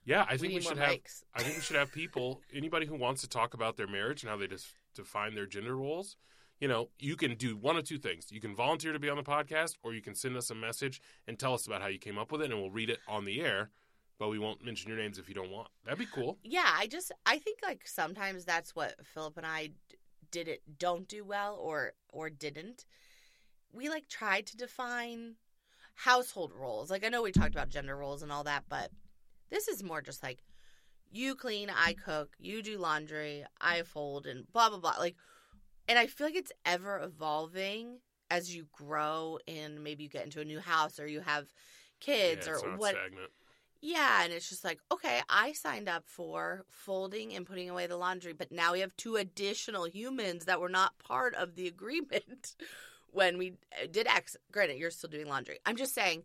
Yeah, 0.05 0.23
I 0.29 0.37
think 0.37 0.53
we, 0.53 0.59
more 0.59 0.61
should 0.61 0.77
have. 0.77 0.89
mics. 0.89 1.23
I 1.35 1.43
think 1.43 1.55
we 1.55 1.61
should 1.61 1.75
have 1.75 1.91
people, 1.91 2.41
anybody 2.53 2.85
who 2.85 2.95
wants 2.95 3.21
to 3.21 3.27
talk 3.29 3.53
about 3.53 3.75
their 3.75 3.87
marriage 3.87 4.23
and 4.23 4.29
how 4.29 4.37
they 4.37 4.47
just 4.47 4.67
define 4.95 5.35
their 5.35 5.45
gender 5.45 5.75
roles. 5.75 6.15
You 6.61 6.67
know, 6.69 6.89
you 6.97 7.15
can 7.17 7.35
do 7.35 7.55
one 7.57 7.75
of 7.75 7.83
two 7.83 7.97
things. 7.99 8.31
You 8.31 8.39
can 8.39 8.55
volunteer 8.55 8.93
to 8.93 8.99
be 8.99 9.09
on 9.09 9.17
the 9.17 9.23
podcast, 9.23 9.75
or 9.83 9.93
you 9.93 10.01
can 10.01 10.15
send 10.15 10.35
us 10.37 10.49
a 10.49 10.55
message 10.55 11.01
and 11.27 11.37
tell 11.37 11.53
us 11.53 11.67
about 11.67 11.81
how 11.81 11.87
you 11.87 11.99
came 11.99 12.17
up 12.17 12.31
with 12.31 12.41
it, 12.41 12.49
and 12.51 12.59
we'll 12.59 12.71
read 12.71 12.89
it 12.89 12.97
on 13.07 13.25
the 13.25 13.41
air. 13.41 13.69
But 14.17 14.29
we 14.29 14.39
won't 14.39 14.65
mention 14.65 14.89
your 14.89 14.97
names 14.97 15.19
if 15.19 15.27
you 15.29 15.35
don't 15.35 15.51
want. 15.51 15.67
That'd 15.83 15.99
be 15.99 16.07
cool. 16.11 16.39
Yeah, 16.43 16.65
I 16.65 16.87
just 16.87 17.11
I 17.27 17.37
think 17.37 17.59
like 17.63 17.81
sometimes 17.85 18.45
that's 18.45 18.73
what 18.75 18.95
Philip 19.13 19.37
and 19.37 19.45
I 19.45 19.67
d- 19.67 19.97
did 20.31 20.47
it 20.47 20.61
don't 20.77 21.07
do 21.07 21.23
well 21.23 21.55
or 21.61 21.93
or 22.09 22.29
didn't. 22.29 22.85
We 23.71 23.89
like 23.89 24.07
tried 24.07 24.45
to 24.47 24.57
define 24.57 25.35
household 25.95 26.53
roles. 26.53 26.89
Like 26.89 27.05
I 27.05 27.09
know 27.09 27.21
we 27.21 27.31
talked 27.31 27.53
about 27.53 27.69
gender 27.69 27.95
roles 27.95 28.23
and 28.23 28.31
all 28.31 28.43
that, 28.43 28.65
but 28.69 28.91
this 29.49 29.67
is 29.67 29.83
more 29.83 30.01
just 30.01 30.23
like 30.23 30.39
you 31.09 31.35
clean, 31.35 31.69
I 31.69 31.93
cook, 31.93 32.35
you 32.37 32.61
do 32.61 32.77
laundry, 32.77 33.45
I 33.61 33.83
fold 33.83 34.25
and 34.25 34.51
blah 34.51 34.69
blah 34.69 34.79
blah. 34.79 34.95
Like 34.99 35.15
and 35.87 35.97
I 35.97 36.07
feel 36.07 36.27
like 36.27 36.35
it's 36.35 36.51
ever 36.65 36.99
evolving 36.99 37.99
as 38.29 38.53
you 38.53 38.67
grow 38.73 39.39
and 39.47 39.83
maybe 39.83 40.03
you 40.03 40.09
get 40.09 40.25
into 40.25 40.41
a 40.41 40.45
new 40.45 40.59
house 40.59 40.99
or 40.99 41.07
you 41.07 41.21
have 41.21 41.47
kids 41.99 42.47
yeah, 42.47 42.53
or 42.53 42.77
what 42.77 42.91
stagnant. 42.91 43.31
Yeah, 43.81 44.23
and 44.23 44.33
it's 44.33 44.49
just 44.49 44.63
like, 44.63 44.79
okay, 44.91 45.21
I 45.29 45.53
signed 45.53 45.87
up 45.87 46.03
for 46.05 46.65
folding 46.69 47.33
and 47.35 47.45
putting 47.45 47.69
away 47.69 47.87
the 47.87 47.97
laundry, 47.97 48.33
but 48.33 48.51
now 48.51 48.73
we 48.73 48.79
have 48.81 48.95
two 48.95 49.15
additional 49.15 49.85
humans 49.87 50.45
that 50.45 50.59
were 50.59 50.69
not 50.69 50.97
part 50.99 51.35
of 51.35 51.55
the 51.55 51.67
agreement 51.67 52.55
when 53.11 53.37
we 53.37 53.53
uh, 53.81 53.87
did 53.89 54.07
X. 54.07 54.35
Granted, 54.51 54.77
you're 54.77 54.91
still 54.91 55.09
doing 55.09 55.27
laundry. 55.27 55.59
I'm 55.65 55.75
just 55.75 55.93
saying, 55.93 56.23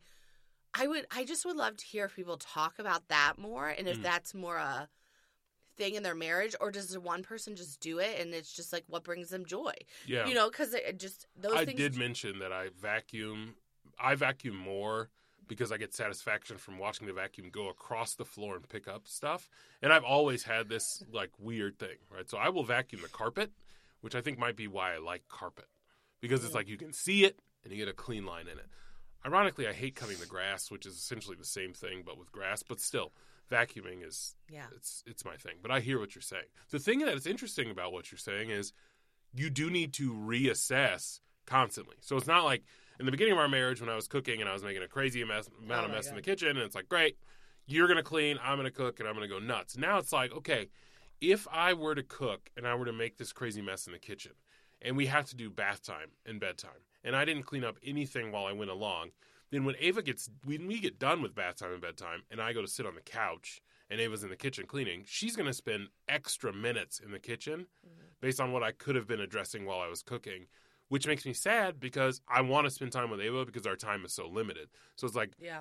I 0.75 0.87
would, 0.87 1.07
I 1.11 1.25
just 1.25 1.45
would 1.45 1.57
love 1.57 1.77
to 1.77 1.85
hear 1.85 2.07
if 2.07 2.17
people 2.17 2.39
talk 2.39 2.79
about 2.79 3.09
that 3.09 3.35
more, 3.39 3.69
and 3.69 3.87
if 3.87 3.99
Mm. 3.99 4.03
that's 4.03 4.35
more 4.35 4.57
a 4.57 4.89
thing 5.77 5.95
in 5.95 6.03
their 6.03 6.15
marriage, 6.15 6.55
or 6.61 6.71
does 6.71 6.97
one 6.99 7.23
person 7.23 7.57
just 7.57 7.81
do 7.81 7.99
it 7.99 8.21
and 8.21 8.35
it's 8.35 8.53
just 8.53 8.73
like 8.73 8.85
what 8.89 9.05
brings 9.05 9.31
them 9.31 9.45
joy, 9.45 9.73
Yeah, 10.07 10.29
you 10.29 10.35
know? 10.35 10.51
Because 10.51 10.75
it 10.75 10.99
just 10.99 11.27
those 11.41 11.55
I 11.55 11.65
things. 11.65 11.79
did 11.79 11.97
mention 11.97 12.39
that 12.41 12.53
I 12.53 12.69
vacuum. 12.81 13.57
I 13.99 14.15
vacuum 14.15 14.57
more 14.57 15.09
because 15.49 15.73
I 15.73 15.77
get 15.77 15.93
satisfaction 15.95 16.57
from 16.57 16.79
watching 16.79 17.07
the 17.07 17.13
vacuum 17.13 17.51
go 17.51 17.69
across 17.69 18.15
the 18.15 18.25
floor 18.25 18.57
and 18.57 18.69
pick 18.69 18.87
up 18.89 19.07
stuff. 19.09 19.49
And 19.83 19.93
I've 19.93 20.05
always 20.05 20.45
had 20.45 20.69
this 20.69 21.03
like 21.13 21.31
weird 21.39 21.79
thing, 21.79 21.97
right? 22.11 22.29
So 22.29 22.39
I 22.39 22.49
will 22.49 22.65
vacuum 22.65 23.03
the 23.03 23.09
carpet, 23.09 23.51
which 24.01 24.15
I 24.15 24.21
think 24.21 24.39
might 24.39 24.57
be 24.57 24.69
why 24.69 24.95
I 24.95 24.99
like 24.99 25.29
carpet 25.29 25.67
because 26.21 26.45
it's 26.45 26.53
Mm. 26.53 26.57
like 26.57 26.69
you 26.69 26.77
can 26.77 26.93
see 26.93 27.25
it 27.25 27.38
and 27.64 27.73
you 27.73 27.79
get 27.79 27.88
a 27.88 27.93
clean 27.93 28.25
line 28.25 28.47
in 28.49 28.59
it. 28.59 28.66
Ironically, 29.25 29.69
I 29.69 29.73
hate 29.73 29.95
cutting 29.95 30.19
the 30.19 30.27
grass, 30.27 30.71
which 30.71 30.85
is 30.87 30.95
essentially 30.97 31.37
the 31.37 31.45
same 31.45 31.73
thing 31.73 32.03
but 32.05 32.19
with 32.19 32.33
grass. 32.33 32.62
But 32.62 32.81
still, 32.81 33.12
vacuuming 33.51 34.07
is 34.07 34.35
yeah, 34.51 34.66
it's 34.75 35.03
it's 35.07 35.25
my 35.25 35.37
thing. 35.37 35.57
But 35.62 35.71
I 35.71 35.81
hear 35.81 35.99
what 36.01 36.14
you're 36.14 36.23
saying. 36.23 36.47
The 36.71 36.79
thing 36.79 37.01
that 37.01 37.14
is 37.14 37.27
interesting 37.27 37.71
about 37.71 37.93
what 37.93 38.11
you're 38.11 38.19
saying 38.19 38.51
is 38.51 38.73
you 39.35 39.49
do 39.51 39.71
need 39.71 39.93
to 39.95 40.12
reassess 40.12 41.21
constantly. 41.47 41.97
So 42.01 42.16
it's 42.16 42.27
not 42.27 42.45
like 42.45 42.64
in 43.03 43.07
the 43.07 43.11
beginning 43.11 43.33
of 43.33 43.38
our 43.41 43.49
marriage 43.49 43.81
when 43.81 43.91
I 43.91 43.97
was 43.97 44.07
cooking 44.07 44.41
and 44.41 44.49
I 44.49 44.53
was 44.53 44.62
making 44.62 44.85
a 44.85 44.87
crazy 44.87 45.25
mess, 45.25 45.51
amount 45.65 45.83
Oh 45.83 45.85
of 45.87 45.91
mess 45.91 46.09
in 46.09 46.15
the 46.15 46.23
kitchen, 46.23 46.51
and 46.51 46.61
it's 46.61 46.77
like, 46.77 46.88
great, 46.88 47.17
you're 47.67 47.88
gonna 47.88 48.01
clean, 48.01 48.38
I'm 48.41 48.57
gonna 48.57 48.71
cook, 48.71 49.01
and 49.01 49.09
I'm 49.09 49.15
gonna 49.17 49.27
go 49.27 49.41
nuts. 49.41 49.77
Now 49.77 49.99
it's 49.99 50.12
like, 50.12 50.31
okay, 50.33 50.69
if 51.21 51.49
I 51.51 51.73
were 51.73 51.97
to 51.97 52.05
cook 52.05 52.49
and 52.57 52.65
I 52.65 52.77
were 52.77 52.85
to 52.85 52.93
make 52.93 53.17
this 53.17 53.33
crazy 53.33 53.61
mess 53.61 53.88
in 53.88 53.93
the 53.93 53.99
kitchen, 53.99 54.31
and 54.81 54.97
we 54.97 55.07
have 55.07 55.27
to 55.31 55.37
do 55.37 55.51
bath 55.51 55.83
time 55.83 56.11
and 56.25 56.38
bedtime, 56.38 56.71
and 57.03 57.17
I 57.17 57.25
didn't 57.25 57.43
clean 57.43 57.65
up 57.65 57.77
anything 57.85 58.31
while 58.31 58.47
I 58.47 58.53
went 58.53 58.71
along, 58.71 59.11
then 59.51 59.65
when 59.65 59.75
Ava 59.81 60.03
gets 60.03 60.31
when 60.45 60.69
we 60.69 60.79
get 60.79 61.01
done 61.01 61.23
with 61.23 61.35
bath 61.35 61.57
time 61.57 61.73
and 61.73 61.83
bedtime, 61.83 62.23
and 62.31 62.41
I 62.41 62.53
go 62.53 62.62
to 62.62 62.69
sit 62.69 62.87
on 62.87 62.95
the 62.95 63.01
couch 63.01 63.61
and 63.91 64.01
Ava's 64.01 64.23
in 64.23 64.31
the 64.31 64.37
kitchen 64.37 64.65
cleaning, 64.65 65.03
she's 65.09 65.35
gonna 65.35 65.53
spend 65.53 65.88
extra 66.09 66.53
minutes 66.53 67.01
in 67.01 67.11
the 67.11 67.19
kitchen 67.19 67.67
mm-hmm. 67.85 68.07
based 68.21 68.38
on 68.38 68.53
what 68.53 68.62
I 68.62 68.71
could 68.71 68.95
have 68.95 69.09
been 69.09 69.21
addressing 69.21 69.67
while 69.67 69.81
I 69.81 69.88
was 69.88 70.05
cooking, 70.05 70.47
which 70.92 71.07
makes 71.07 71.24
me 71.24 71.33
sad 71.33 71.81
because 71.81 72.20
I 72.28 72.42
want 72.42 72.66
to 72.66 72.70
spend 72.70 72.92
time 72.92 73.09
with 73.09 73.18
Ava 73.18 73.46
because 73.46 73.66
our 73.66 73.76
time 73.76 74.05
is 74.05 74.12
so 74.12 74.28
limited. 74.28 74.68
So 74.96 75.07
it's 75.07 75.16
like 75.16 75.31
yeah, 75.40 75.61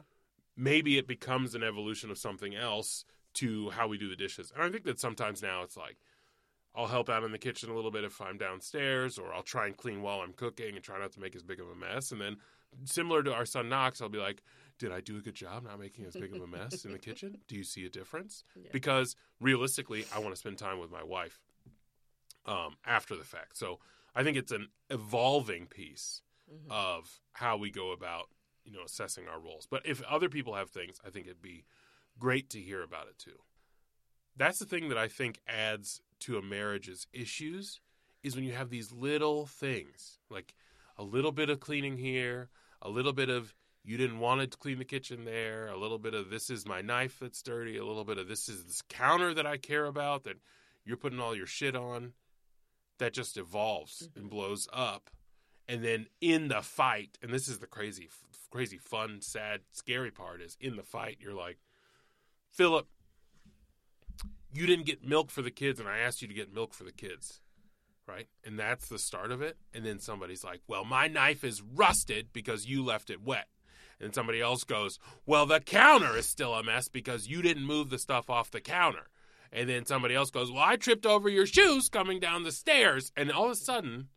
maybe 0.57 0.97
it 0.97 1.07
becomes 1.07 1.55
an 1.55 1.63
evolution 1.63 2.11
of 2.11 2.17
something 2.17 2.53
else 2.53 3.05
to 3.35 3.69
how 3.69 3.87
we 3.87 3.97
do 3.97 4.09
the 4.09 4.17
dishes. 4.17 4.51
And 4.53 4.61
I 4.61 4.69
think 4.69 4.83
that 4.83 4.99
sometimes 4.99 5.41
now 5.41 5.63
it's 5.63 5.77
like 5.77 5.95
I'll 6.75 6.87
help 6.87 7.09
out 7.09 7.23
in 7.23 7.31
the 7.31 7.37
kitchen 7.37 7.69
a 7.69 7.73
little 7.73 7.91
bit 7.91 8.03
if 8.03 8.19
I'm 8.19 8.37
downstairs, 8.37 9.17
or 9.17 9.33
I'll 9.33 9.41
try 9.41 9.67
and 9.67 9.77
clean 9.77 10.01
while 10.01 10.19
I'm 10.19 10.33
cooking 10.33 10.75
and 10.75 10.83
try 10.83 10.99
not 10.99 11.13
to 11.13 11.21
make 11.21 11.33
as 11.33 11.43
big 11.43 11.61
of 11.61 11.69
a 11.69 11.75
mess. 11.75 12.11
And 12.11 12.19
then, 12.19 12.35
similar 12.83 13.23
to 13.23 13.33
our 13.33 13.45
son 13.45 13.69
Knox, 13.69 14.01
I'll 14.01 14.09
be 14.09 14.17
like, 14.17 14.43
Did 14.79 14.91
I 14.91 14.99
do 14.99 15.15
a 15.15 15.21
good 15.21 15.35
job 15.35 15.63
not 15.63 15.79
making 15.79 16.03
as 16.07 16.13
big 16.13 16.35
of 16.35 16.41
a 16.41 16.47
mess 16.47 16.83
in 16.83 16.91
the 16.91 16.99
kitchen? 17.07 17.37
Do 17.47 17.55
you 17.55 17.63
see 17.63 17.85
a 17.85 17.89
difference? 17.89 18.43
Yeah. 18.53 18.67
Because 18.73 19.15
realistically, 19.39 20.03
I 20.13 20.19
want 20.19 20.35
to 20.35 20.39
spend 20.39 20.57
time 20.57 20.77
with 20.77 20.91
my 20.91 21.05
wife 21.05 21.39
um, 22.45 22.75
after 22.85 23.15
the 23.15 23.23
fact. 23.23 23.55
So 23.55 23.79
I 24.15 24.23
think 24.23 24.37
it's 24.37 24.51
an 24.51 24.69
evolving 24.89 25.67
piece 25.67 26.21
Mhm. 26.51 26.69
of 26.69 27.21
how 27.33 27.57
we 27.57 27.71
go 27.71 27.91
about 27.91 28.29
you 28.63 28.71
know 28.71 28.83
assessing 28.83 29.27
our 29.27 29.39
roles. 29.39 29.65
But 29.65 29.85
if 29.85 30.01
other 30.03 30.29
people 30.29 30.55
have 30.55 30.69
things, 30.69 30.99
I 31.03 31.09
think 31.09 31.25
it'd 31.27 31.41
be 31.41 31.65
great 32.19 32.49
to 32.51 32.61
hear 32.61 32.81
about 32.83 33.07
it 33.07 33.17
too. 33.17 33.41
That's 34.35 34.59
the 34.59 34.65
thing 34.65 34.89
that 34.89 34.97
I 34.97 35.07
think 35.07 35.39
adds 35.47 36.01
to 36.21 36.37
a 36.37 36.41
marriage's 36.41 37.07
issues 37.11 37.81
is 38.23 38.35
when 38.35 38.43
you 38.45 38.53
have 38.53 38.69
these 38.69 38.91
little 38.91 39.47
things 39.47 40.19
like 40.29 40.53
a 40.97 41.03
little 41.03 41.31
bit 41.31 41.49
of 41.49 41.59
cleaning 41.59 41.97
here, 41.97 42.49
a 42.81 42.89
little 42.89 43.13
bit 43.13 43.29
of 43.29 43.55
you 43.83 43.97
didn't 43.97 44.19
want 44.19 44.41
to 44.51 44.57
clean 44.57 44.77
the 44.77 44.85
kitchen 44.85 45.25
there, 45.25 45.67
a 45.67 45.77
little 45.77 45.97
bit 45.97 46.13
of 46.13 46.29
this 46.29 46.49
is 46.51 46.67
my 46.67 46.81
knife 46.81 47.17
that's 47.19 47.41
dirty, 47.41 47.77
a 47.77 47.85
little 47.85 48.05
bit 48.05 48.19
of 48.19 48.27
this 48.27 48.47
is 48.47 48.65
this 48.65 48.81
counter 48.83 49.33
that 49.33 49.47
I 49.47 49.57
care 49.57 49.85
about 49.85 50.23
that 50.25 50.37
you're 50.85 50.97
putting 50.97 51.19
all 51.19 51.35
your 51.35 51.47
shit 51.47 51.75
on. 51.75 52.13
That 53.01 53.13
just 53.13 53.35
evolves 53.35 54.09
and 54.15 54.25
mm-hmm. 54.25 54.35
blows 54.35 54.67
up 54.71 55.09
and 55.67 55.83
then 55.83 56.05
in 56.19 56.49
the 56.49 56.61
fight 56.61 57.17
and 57.23 57.33
this 57.33 57.47
is 57.47 57.59
the 57.59 57.65
crazy 57.65 58.07
f- 58.09 58.39
crazy 58.51 58.77
fun 58.77 59.21
sad 59.21 59.61
scary 59.71 60.11
part 60.11 60.41
is 60.41 60.57
in 60.59 60.75
the 60.75 60.83
fight 60.83 61.17
you're 61.19 61.33
like 61.33 61.57
phillip 62.51 62.87
you 64.53 64.67
didn't 64.67 64.85
get 64.85 65.03
milk 65.03 65.31
for 65.31 65.41
the 65.41 65.49
kids 65.49 65.79
and 65.79 65.87
i 65.87 65.97
asked 65.97 66.21
you 66.21 66.27
to 66.27 66.33
get 66.33 66.53
milk 66.53 66.73
for 66.73 66.83
the 66.83 66.91
kids. 66.91 67.41
Right? 68.07 68.27
And 68.43 68.59
that's 68.59 68.89
the 68.89 68.99
start 68.99 69.31
of 69.31 69.41
it 69.41 69.57
and 69.73 69.85
then 69.85 69.99
somebody's 69.99 70.43
like 70.43 70.61
well 70.67 70.83
my 70.83 71.07
knife 71.07 71.43
is 71.43 71.61
rusted 71.61 72.33
because 72.33 72.67
you 72.67 72.83
left 72.83 73.09
it 73.09 73.23
wet. 73.23 73.47
And 73.99 74.13
somebody 74.13 74.41
else 74.41 74.63
goes 74.63 74.99
well 75.25 75.45
the 75.45 75.61
counter 75.61 76.17
is 76.17 76.27
still 76.27 76.53
a 76.53 76.63
mess 76.63 76.89
because 76.89 77.27
you 77.27 77.41
didn't 77.41 77.65
move 77.65 77.89
the 77.89 77.99
stuff 77.99 78.29
off 78.29 78.51
the 78.51 78.59
counter 78.59 79.07
and 79.51 79.67
then 79.69 79.85
somebody 79.85 80.15
else 80.15 80.29
goes 80.31 80.51
well 80.51 80.63
i 80.63 80.75
tripped 80.75 81.05
over 81.05 81.29
your 81.29 81.45
shoes 81.45 81.89
coming 81.89 82.19
down 82.19 82.43
the 82.43 82.51
stairs 82.51 83.11
and 83.17 83.31
all 83.31 83.45
of 83.45 83.51
a 83.51 83.55
sudden 83.55 84.07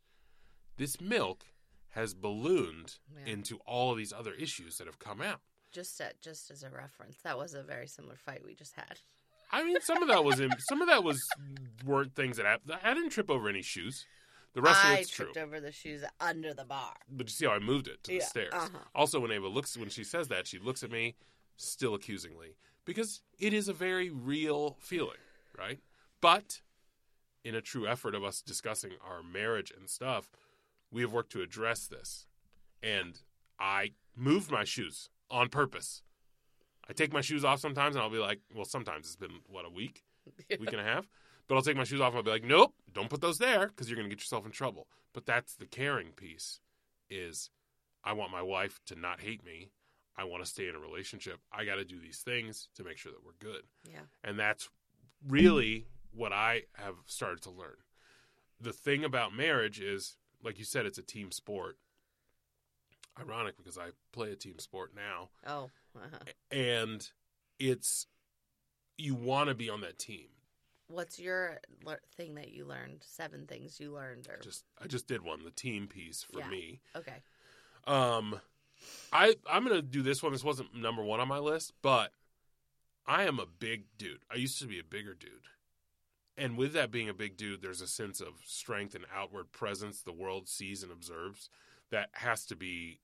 this 0.76 1.00
milk 1.00 1.44
has 1.90 2.14
ballooned 2.14 2.96
Yeah. 3.16 3.32
into 3.32 3.58
all 3.66 3.92
of 3.92 3.98
these 3.98 4.12
other 4.12 4.32
issues 4.34 4.78
that 4.78 4.86
have 4.86 4.98
come 4.98 5.20
out. 5.20 5.40
just 5.72 6.00
at, 6.00 6.20
just 6.20 6.50
as 6.50 6.62
a 6.64 6.70
reference, 6.70 7.16
that 7.22 7.36
was 7.38 7.54
a 7.54 7.62
very 7.62 7.86
similar 7.86 8.16
fight 8.16 8.44
we 8.44 8.54
just 8.54 8.74
had. 8.74 8.98
I 9.52 9.62
mean, 9.62 9.76
some 9.82 10.02
of 10.02 10.08
that 10.08 10.24
was 10.24 10.40
in, 10.40 10.50
some 10.68 10.82
of 10.82 10.88
that 10.88 11.04
was 11.04 11.20
weren't 11.84 12.14
things 12.16 12.36
that 12.38 12.46
happened. 12.46 12.78
I 12.82 12.94
didn't 12.94 13.10
trip 13.10 13.30
over 13.30 13.48
any 13.48 13.62
shoes. 13.62 14.04
The 14.54 14.62
rest 14.62 14.84
of 14.84 14.90
I 14.90 14.94
it's 14.98 15.10
true. 15.10 15.26
tripped 15.26 15.36
over 15.36 15.60
the 15.60 15.70
shoes 15.72 16.02
under 16.20 16.52
the 16.54 16.64
bar. 16.64 16.94
But 17.08 17.28
you 17.28 17.32
see 17.32 17.46
how 17.46 17.52
I 17.52 17.58
moved 17.60 17.86
it 17.88 18.02
to 18.04 18.10
the 18.12 18.16
Yeah, 18.18 18.24
stairs. 18.24 18.52
uh-huh. 18.52 18.78
Also, 18.94 19.20
when 19.20 19.30
Ava 19.32 19.46
looks 19.48 19.76
when 19.76 19.88
she 19.88 20.02
says 20.04 20.26
that, 20.28 20.46
she 20.48 20.58
looks 20.58 20.82
at 20.82 20.90
me 20.90 21.14
still 21.56 21.94
accusingly 21.94 22.56
because 22.84 23.22
it 23.38 23.52
is 23.52 23.68
a 23.68 23.72
very 23.72 24.10
real 24.10 24.76
feeling, 24.80 25.18
right? 25.58 25.80
But 26.20 26.60
in 27.44 27.54
a 27.54 27.60
true 27.60 27.86
effort 27.86 28.14
of 28.14 28.24
us 28.24 28.40
discussing 28.40 28.92
our 29.06 29.22
marriage 29.22 29.72
and 29.76 29.88
stuff, 29.88 30.30
we 30.90 31.02
have 31.02 31.12
worked 31.12 31.32
to 31.32 31.42
address 31.42 31.86
this. 31.86 32.26
And 32.82 33.20
I 33.58 33.92
moved 34.16 34.50
my 34.50 34.64
shoes 34.64 35.10
on 35.30 35.48
purpose. 35.48 36.02
I 36.88 36.92
take 36.92 37.12
my 37.12 37.20
shoes 37.20 37.44
off 37.44 37.60
sometimes 37.60 37.96
and 37.96 38.02
I'll 38.02 38.10
be 38.10 38.18
like, 38.18 38.40
well, 38.54 38.64
sometimes 38.64 39.06
it's 39.06 39.16
been, 39.16 39.40
what, 39.46 39.64
a 39.64 39.70
week, 39.70 40.04
week 40.50 40.72
and 40.72 40.80
a 40.80 40.84
half? 40.84 41.08
But 41.46 41.56
I'll 41.56 41.62
take 41.62 41.76
my 41.76 41.84
shoes 41.84 42.00
off 42.00 42.10
and 42.10 42.18
I'll 42.18 42.22
be 42.22 42.30
like, 42.30 42.44
nope, 42.44 42.74
don't 42.92 43.10
put 43.10 43.20
those 43.20 43.38
there 43.38 43.68
because 43.68 43.88
you're 43.88 43.96
going 43.96 44.08
to 44.08 44.14
get 44.14 44.22
yourself 44.22 44.46
in 44.46 44.52
trouble. 44.52 44.86
But 45.12 45.26
that's 45.26 45.54
the 45.54 45.66
caring 45.66 46.12
piece 46.12 46.60
is 47.10 47.50
I 48.02 48.12
want 48.12 48.32
my 48.32 48.42
wife 48.42 48.80
to 48.86 48.94
not 48.94 49.20
hate 49.20 49.44
me. 49.44 49.70
I 50.16 50.24
want 50.24 50.44
to 50.44 50.50
stay 50.50 50.68
in 50.68 50.74
a 50.74 50.78
relationship. 50.78 51.40
I 51.52 51.64
got 51.64 51.76
to 51.76 51.84
do 51.84 51.98
these 51.98 52.18
things 52.18 52.68
to 52.76 52.84
make 52.84 52.98
sure 52.98 53.12
that 53.12 53.24
we're 53.24 53.32
good. 53.40 53.62
Yeah. 53.90 54.00
And 54.22 54.38
that's 54.38 54.68
really 55.28 55.86
what 56.12 56.32
I 56.32 56.62
have 56.74 56.94
started 57.06 57.42
to 57.42 57.50
learn. 57.50 57.76
The 58.60 58.72
thing 58.72 59.04
about 59.04 59.34
marriage 59.34 59.80
is, 59.80 60.16
like 60.42 60.58
you 60.58 60.64
said, 60.64 60.86
it's 60.86 60.98
a 60.98 61.02
team 61.02 61.30
sport. 61.32 61.76
Ironic 63.20 63.56
because 63.56 63.78
I 63.78 63.90
play 64.12 64.32
a 64.32 64.36
team 64.36 64.58
sport 64.58 64.92
now. 64.94 65.28
Oh. 65.46 65.70
Uh-huh. 65.96 66.18
And 66.50 67.08
it's, 67.60 68.06
you 68.98 69.14
want 69.14 69.48
to 69.48 69.54
be 69.54 69.70
on 69.70 69.80
that 69.82 69.98
team. 69.98 70.26
What's 70.88 71.18
your 71.18 71.58
lear- 71.84 72.00
thing 72.16 72.34
that 72.34 72.52
you 72.52 72.64
learned? 72.64 73.02
Seven 73.06 73.46
things 73.46 73.78
you 73.80 73.92
learned, 73.92 74.28
or 74.28 74.38
Just 74.42 74.64
I 74.82 74.86
just 74.86 75.06
did 75.06 75.22
one, 75.22 75.42
the 75.44 75.50
team 75.50 75.86
piece 75.86 76.22
for 76.24 76.40
Yeah. 76.40 76.48
me. 76.48 76.80
okay. 76.96 77.22
Um, 77.86 78.40
I 79.12 79.34
I'm 79.50 79.62
gonna 79.66 79.80
do 79.82 80.02
this 80.02 80.22
one. 80.22 80.32
This 80.32 80.44
wasn't 80.44 80.74
number 80.74 81.02
one 81.02 81.20
on 81.20 81.28
my 81.28 81.38
list, 81.38 81.72
but 81.82 82.12
I 83.06 83.24
am 83.24 83.38
a 83.38 83.46
big 83.46 83.84
dude. 83.98 84.24
I 84.30 84.36
used 84.36 84.58
to 84.60 84.66
be 84.66 84.78
a 84.78 84.84
bigger 84.84 85.14
dude, 85.14 85.48
and 86.36 86.56
with 86.56 86.72
that 86.72 86.90
being 86.90 87.08
a 87.08 87.14
big 87.14 87.36
dude, 87.36 87.62
there's 87.62 87.80
a 87.80 87.86
sense 87.86 88.20
of 88.20 88.34
strength 88.44 88.94
and 88.94 89.04
outward 89.14 89.52
presence 89.52 90.02
the 90.02 90.12
world 90.12 90.48
sees 90.48 90.82
and 90.82 90.90
observes 90.90 91.48
that 91.90 92.10
has 92.12 92.44
to 92.46 92.56
be 92.56 93.00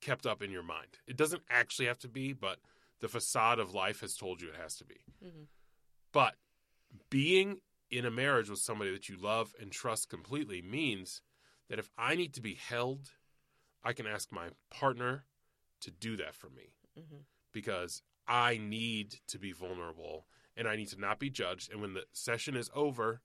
kept 0.00 0.26
up 0.26 0.42
in 0.42 0.50
your 0.50 0.62
mind. 0.62 0.98
It 1.06 1.16
doesn't 1.16 1.42
actually 1.50 1.86
have 1.86 1.98
to 2.00 2.08
be, 2.08 2.32
but 2.32 2.60
the 3.00 3.08
facade 3.08 3.58
of 3.58 3.74
life 3.74 4.00
has 4.00 4.16
told 4.16 4.40
you 4.40 4.48
it 4.48 4.56
has 4.56 4.76
to 4.76 4.84
be. 4.84 5.04
Mhm. 5.22 5.48
But 6.12 6.36
being 7.10 7.60
in 7.90 8.04
a 8.04 8.10
marriage 8.10 8.48
with 8.48 8.58
somebody 8.58 8.90
that 8.92 9.08
you 9.08 9.16
love 9.16 9.54
and 9.60 9.70
trust 9.70 10.08
completely 10.08 10.62
means 10.62 11.20
that 11.68 11.78
if 11.78 11.90
I 11.96 12.14
need 12.14 12.32
to 12.34 12.40
be 12.40 12.54
held, 12.54 13.16
I 13.82 13.92
can 13.92 14.06
ask 14.06 14.30
my 14.32 14.50
partner 14.70 15.26
to 15.80 15.90
do 15.90 16.16
that 16.16 16.34
for 16.34 16.48
me 16.50 16.74
Mhm. 16.96 17.24
because 17.52 18.02
I 18.26 18.58
need 18.58 19.16
to 19.28 19.38
be 19.38 19.52
vulnerable 19.52 20.26
and 20.56 20.68
I 20.68 20.76
need 20.76 20.88
to 20.88 21.00
not 21.00 21.18
be 21.18 21.30
judged. 21.30 21.72
And 21.72 21.80
when 21.80 21.94
the 21.94 22.04
session 22.12 22.56
is 22.56 22.70
over, 22.74 23.22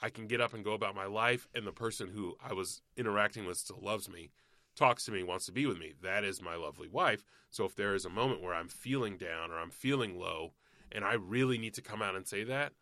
I 0.00 0.10
can 0.10 0.26
get 0.26 0.40
up 0.40 0.54
and 0.54 0.64
go 0.64 0.72
about 0.72 0.94
my 0.94 1.06
life, 1.06 1.48
and 1.54 1.66
the 1.66 1.72
person 1.72 2.08
who 2.08 2.36
I 2.40 2.52
was 2.52 2.82
interacting 2.96 3.46
with 3.46 3.58
still 3.58 3.80
loves 3.82 4.08
me, 4.08 4.30
talks 4.76 5.04
to 5.06 5.12
me, 5.12 5.22
wants 5.24 5.46
to 5.46 5.52
be 5.52 5.66
with 5.66 5.78
me. 5.78 5.94
That 6.02 6.24
is 6.24 6.40
my 6.40 6.54
lovely 6.54 6.88
wife. 6.88 7.24
So 7.50 7.64
if 7.64 7.74
there 7.74 7.94
is 7.94 8.04
a 8.04 8.10
moment 8.10 8.42
where 8.42 8.54
I'm 8.54 8.68
feeling 8.68 9.16
down 9.16 9.50
or 9.50 9.58
I'm 9.58 9.70
feeling 9.70 10.18
low, 10.18 10.52
and 10.92 11.04
I 11.04 11.14
really 11.14 11.58
need 11.58 11.74
to 11.74 11.82
come 11.82 12.00
out 12.00 12.14
and 12.14 12.26
say 12.26 12.44
that, 12.44 12.72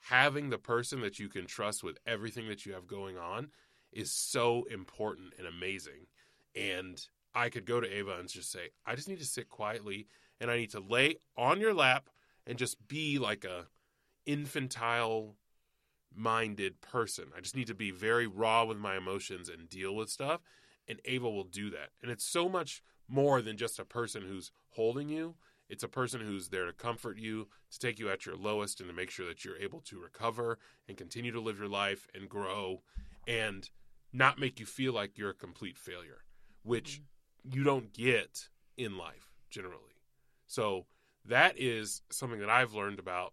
having 0.00 0.50
the 0.50 0.58
person 0.58 1.00
that 1.02 1.18
you 1.18 1.28
can 1.28 1.46
trust 1.46 1.84
with 1.84 1.98
everything 2.06 2.48
that 2.48 2.64
you 2.64 2.72
have 2.72 2.86
going 2.86 3.18
on 3.18 3.50
is 3.92 4.10
so 4.10 4.64
important 4.70 5.34
and 5.38 5.46
amazing. 5.46 6.06
And 6.56 7.04
I 7.34 7.50
could 7.50 7.66
go 7.66 7.80
to 7.80 7.96
Ava 7.96 8.16
and 8.18 8.28
just 8.28 8.50
say, 8.50 8.70
I 8.86 8.94
just 8.94 9.08
need 9.08 9.20
to 9.20 9.26
sit 9.26 9.48
quietly 9.48 10.06
and 10.42 10.50
I 10.50 10.56
need 10.56 10.70
to 10.70 10.80
lay 10.80 11.16
on 11.36 11.60
your 11.60 11.72
lap 11.72 12.10
and 12.46 12.58
just 12.58 12.88
be 12.88 13.18
like 13.20 13.44
a 13.44 13.68
infantile 14.26 15.36
minded 16.14 16.80
person. 16.80 17.26
I 17.34 17.40
just 17.40 17.54
need 17.54 17.68
to 17.68 17.74
be 17.74 17.92
very 17.92 18.26
raw 18.26 18.64
with 18.64 18.76
my 18.76 18.96
emotions 18.96 19.48
and 19.48 19.70
deal 19.70 19.94
with 19.94 20.10
stuff. 20.10 20.40
And 20.88 21.00
Ava 21.04 21.30
will 21.30 21.44
do 21.44 21.70
that. 21.70 21.90
And 22.02 22.10
it's 22.10 22.24
so 22.24 22.48
much 22.48 22.82
more 23.08 23.40
than 23.40 23.56
just 23.56 23.78
a 23.78 23.84
person 23.84 24.24
who's 24.26 24.50
holding 24.70 25.08
you. 25.08 25.36
It's 25.68 25.84
a 25.84 25.88
person 25.88 26.20
who's 26.20 26.48
there 26.48 26.66
to 26.66 26.72
comfort 26.72 27.18
you, 27.18 27.46
to 27.70 27.78
take 27.78 28.00
you 28.00 28.10
at 28.10 28.26
your 28.26 28.36
lowest, 28.36 28.80
and 28.80 28.88
to 28.90 28.94
make 28.94 29.10
sure 29.10 29.26
that 29.28 29.44
you're 29.44 29.56
able 29.56 29.80
to 29.82 30.00
recover 30.00 30.58
and 30.88 30.96
continue 30.96 31.30
to 31.30 31.40
live 31.40 31.58
your 31.58 31.68
life 31.68 32.08
and 32.14 32.28
grow 32.28 32.82
and 33.28 33.70
not 34.12 34.40
make 34.40 34.58
you 34.58 34.66
feel 34.66 34.92
like 34.92 35.16
you're 35.16 35.30
a 35.30 35.34
complete 35.34 35.78
failure, 35.78 36.24
which 36.64 37.00
mm. 37.48 37.54
you 37.54 37.62
don't 37.62 37.92
get 37.92 38.48
in 38.76 38.98
life 38.98 39.32
generally. 39.48 39.91
So 40.52 40.84
that 41.24 41.54
is 41.58 42.02
something 42.10 42.40
that 42.40 42.50
I've 42.50 42.74
learned 42.74 42.98
about 42.98 43.32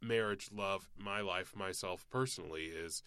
marriage, 0.00 0.48
love, 0.50 0.88
my 0.96 1.20
life, 1.20 1.54
myself 1.54 2.06
personally 2.10 2.62
is 2.62 3.02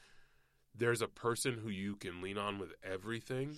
there's 0.75 1.01
a 1.01 1.07
person 1.07 1.57
who 1.63 1.69
you 1.69 1.95
can 1.95 2.21
lean 2.21 2.37
on 2.37 2.59
with 2.59 2.73
everything 2.83 3.57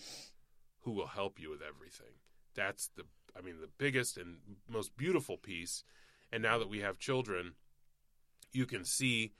who 0.83 0.91
will 0.91 1.07
help 1.07 1.37
you 1.37 1.49
with 1.49 1.61
everything. 1.61 2.15
That's 2.55 2.91
the 2.95 3.03
I 3.37 3.41
mean 3.41 3.55
the 3.59 3.67
biggest 3.77 4.15
and 4.15 4.37
most 4.69 4.95
beautiful 4.95 5.35
piece. 5.35 5.83
And 6.31 6.41
now 6.41 6.57
that 6.59 6.69
we 6.69 6.79
have 6.79 6.97
children, 6.97 7.55
you 8.53 8.65
can 8.65 8.85
see 8.85 9.33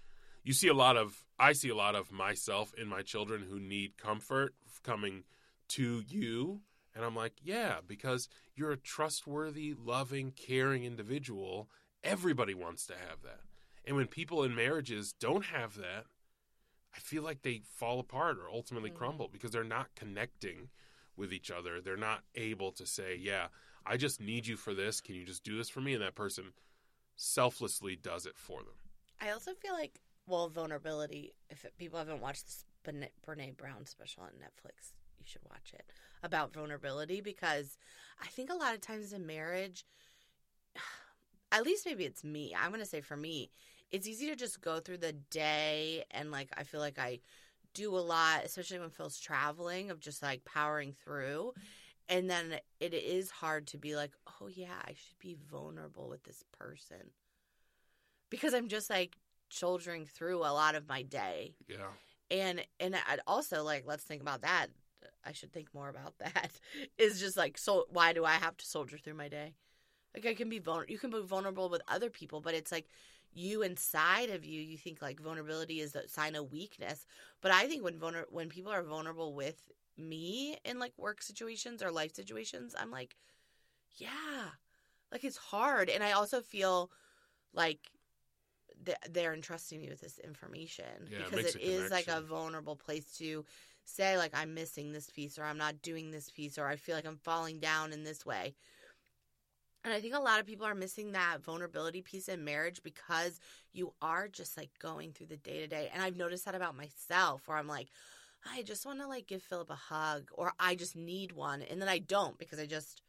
you 0.43 0.51
see 0.51 0.67
a 0.67 0.73
lot 0.73 0.97
of 0.97 1.23
I 1.39 1.53
see 1.53 1.69
a 1.69 1.75
lot 1.75 1.95
of 1.95 2.11
myself 2.11 2.73
in 2.77 2.89
my 2.89 3.01
children 3.01 3.45
who 3.49 3.61
need 3.61 3.95
comfort 3.97 4.55
coming 4.83 5.23
to 5.69 6.03
you 6.05 6.63
and 6.95 7.03
I'm 7.03 7.15
like, 7.15 7.33
yeah, 7.43 7.77
because 7.85 8.29
you're 8.55 8.71
a 8.71 8.77
trustworthy, 8.77 9.73
loving, 9.73 10.31
caring 10.31 10.83
individual. 10.83 11.69
Everybody 12.03 12.53
wants 12.53 12.85
to 12.87 12.93
have 12.93 13.21
that. 13.23 13.41
And 13.85 13.95
when 13.95 14.07
people 14.07 14.43
in 14.43 14.55
marriages 14.55 15.13
don't 15.13 15.45
have 15.45 15.75
that, 15.75 16.05
I 16.95 16.99
feel 16.99 17.23
like 17.23 17.41
they 17.41 17.63
fall 17.65 17.99
apart 17.99 18.37
or 18.37 18.49
ultimately 18.49 18.91
Mhm. 18.91 18.95
crumble 18.95 19.27
because 19.27 19.51
they're 19.51 19.63
not 19.63 19.95
connecting 19.95 20.69
with 21.15 21.33
each 21.33 21.49
other. 21.49 21.81
They're 21.81 21.97
not 21.97 22.23
able 22.35 22.71
to 22.73 22.85
say, 22.85 23.15
yeah, 23.15 23.49
I 23.85 23.97
just 23.97 24.21
need 24.21 24.47
you 24.47 24.57
for 24.57 24.73
this. 24.73 25.01
Can 25.01 25.15
you 25.15 25.25
just 25.25 25.43
do 25.43 25.57
this 25.57 25.69
for 25.69 25.81
me? 25.81 25.93
And 25.93 26.03
that 26.03 26.15
person 26.15 26.53
selflessly 27.15 27.95
does 27.95 28.25
it 28.25 28.37
for 28.37 28.63
them. 28.63 28.75
I 29.19 29.31
also 29.31 29.53
feel 29.53 29.73
like, 29.73 29.99
well, 30.25 30.49
vulnerability. 30.49 31.33
If 31.49 31.65
it, 31.65 31.77
people 31.77 31.99
haven't 31.99 32.21
watched 32.21 32.45
this 32.45 32.65
Brene 32.85 33.57
Brown 33.57 33.85
special 33.85 34.23
on 34.23 34.31
Netflix, 34.33 34.93
you 35.23 35.31
should 35.31 35.49
watch 35.49 35.73
it 35.73 35.85
about 36.21 36.53
vulnerability 36.53 37.21
because 37.21 37.77
I 38.21 38.27
think 38.27 38.49
a 38.49 38.55
lot 38.55 38.73
of 38.73 38.81
times 38.81 39.13
in 39.13 39.25
marriage, 39.25 39.85
at 41.51 41.63
least 41.63 41.85
maybe 41.85 42.05
it's 42.05 42.23
me. 42.23 42.55
I'm 42.57 42.69
going 42.69 42.81
to 42.81 42.85
say 42.85 43.01
for 43.01 43.17
me, 43.17 43.51
it's 43.91 44.07
easy 44.07 44.27
to 44.27 44.35
just 44.35 44.61
go 44.61 44.79
through 44.79 44.97
the 44.97 45.13
day 45.13 46.03
and 46.11 46.31
like 46.31 46.49
I 46.57 46.63
feel 46.63 46.79
like 46.79 46.97
I 46.97 47.19
do 47.73 47.95
a 47.95 47.99
lot, 47.99 48.43
especially 48.43 48.79
when 48.79 48.89
Phil's 48.89 49.19
traveling, 49.19 49.89
of 49.89 49.99
just 49.99 50.21
like 50.21 50.45
powering 50.45 50.93
through. 50.93 51.53
And 52.09 52.29
then 52.29 52.55
it 52.79 52.93
is 52.93 53.31
hard 53.31 53.67
to 53.67 53.77
be 53.77 53.95
like, 53.95 54.11
oh 54.41 54.47
yeah, 54.47 54.75
I 54.83 54.89
should 54.89 55.19
be 55.19 55.37
vulnerable 55.49 56.09
with 56.09 56.23
this 56.23 56.43
person 56.57 57.11
because 58.29 58.53
I'm 58.53 58.67
just 58.67 58.89
like 58.89 59.15
shouldering 59.49 60.05
through 60.05 60.39
a 60.39 60.51
lot 60.51 60.75
of 60.75 60.89
my 60.89 61.03
day. 61.03 61.53
Yeah. 61.67 61.91
And 62.31 62.65
and 62.79 62.95
I'd 62.95 63.21
also 63.27 63.63
like 63.63 63.83
let's 63.85 64.03
think 64.03 64.21
about 64.21 64.41
that. 64.41 64.67
I 65.25 65.31
should 65.31 65.51
think 65.53 65.73
more 65.73 65.89
about 65.89 66.17
that. 66.19 66.51
Is 66.97 67.19
just 67.19 67.37
like 67.37 67.57
so 67.57 67.85
why 67.89 68.13
do 68.13 68.25
I 68.25 68.33
have 68.33 68.57
to 68.57 68.65
soldier 68.65 68.97
through 68.97 69.15
my 69.15 69.27
day? 69.27 69.53
Like 70.15 70.25
I 70.25 70.33
can 70.33 70.49
be 70.49 70.59
vulnerable. 70.59 70.91
You 70.91 70.99
can 70.99 71.09
be 71.11 71.21
vulnerable 71.21 71.69
with 71.69 71.81
other 71.87 72.09
people, 72.09 72.41
but 72.41 72.53
it's 72.53 72.71
like 72.71 72.87
you 73.33 73.63
inside 73.63 74.29
of 74.29 74.45
you. 74.45 74.61
You 74.61 74.77
think 74.77 75.01
like 75.01 75.19
vulnerability 75.19 75.79
is 75.79 75.95
a 75.95 76.07
sign 76.07 76.35
of 76.35 76.51
weakness, 76.51 77.05
but 77.41 77.51
I 77.51 77.67
think 77.67 77.83
when 77.83 77.99
vulner- 77.99 78.31
when 78.31 78.49
people 78.49 78.71
are 78.71 78.83
vulnerable 78.83 79.33
with 79.33 79.63
me 79.97 80.57
in 80.65 80.79
like 80.79 80.93
work 80.97 81.21
situations 81.21 81.81
or 81.83 81.91
life 81.91 82.13
situations, 82.13 82.75
I'm 82.77 82.91
like, 82.91 83.15
yeah, 83.97 84.49
like 85.11 85.23
it's 85.23 85.37
hard, 85.37 85.89
and 85.89 86.03
I 86.03 86.11
also 86.13 86.41
feel 86.41 86.91
like 87.53 87.79
they're 89.09 89.33
entrusting 89.33 89.79
me 89.79 89.89
with 89.89 90.01
this 90.01 90.19
information 90.19 91.07
Yeah, 91.09 91.19
it 91.19 91.31
because 91.31 91.55
it 91.55 91.61
a 91.61 91.65
is 91.65 91.91
like 91.91 92.07
a 92.07 92.21
vulnerable 92.21 92.75
place 92.75 93.05
to 93.17 93.45
say 93.85 94.17
like 94.17 94.31
I'm 94.33 94.53
missing 94.53 94.91
this 94.91 95.09
piece 95.09 95.37
or 95.37 95.43
I'm 95.43 95.57
not 95.57 95.81
doing 95.81 96.11
this 96.11 96.29
piece 96.29 96.57
or 96.57 96.67
I 96.67 96.75
feel 96.75 96.95
like 96.95 97.05
I'm 97.05 97.17
falling 97.17 97.59
down 97.59 97.93
in 97.93 98.03
this 98.03 98.25
way. 98.25 98.55
And 99.83 99.93
I 99.93 99.99
think 99.99 100.15
a 100.15 100.19
lot 100.19 100.39
of 100.39 100.45
people 100.45 100.65
are 100.65 100.75
missing 100.75 101.11
that 101.11 101.43
vulnerability 101.43 102.01
piece 102.01 102.29
in 102.29 102.45
marriage 102.45 102.81
because 102.83 103.39
you 103.73 103.93
are 104.01 104.29
just 104.29 104.55
like 104.55 104.69
going 104.79 105.11
through 105.11 105.27
the 105.27 105.37
day 105.37 105.59
to 105.59 105.67
day. 105.67 105.89
And 105.93 106.01
I've 106.01 106.15
noticed 106.15 106.45
that 106.45 106.55
about 106.55 106.77
myself 106.77 107.47
where 107.47 107.57
I'm 107.57 107.67
like, 107.67 107.89
I 108.49 108.61
just 108.61 108.85
want 108.85 108.99
to 109.01 109.07
like 109.07 109.27
give 109.27 109.41
Phillip 109.41 109.69
a 109.69 109.75
hug 109.75 110.29
or 110.33 110.53
I 110.57 110.75
just 110.75 110.95
need 110.95 111.33
one. 111.33 111.61
And 111.61 111.81
then 111.81 111.89
I 111.89 111.99
don't 111.99 112.37
because 112.37 112.59
I 112.59 112.65
just, 112.65 113.01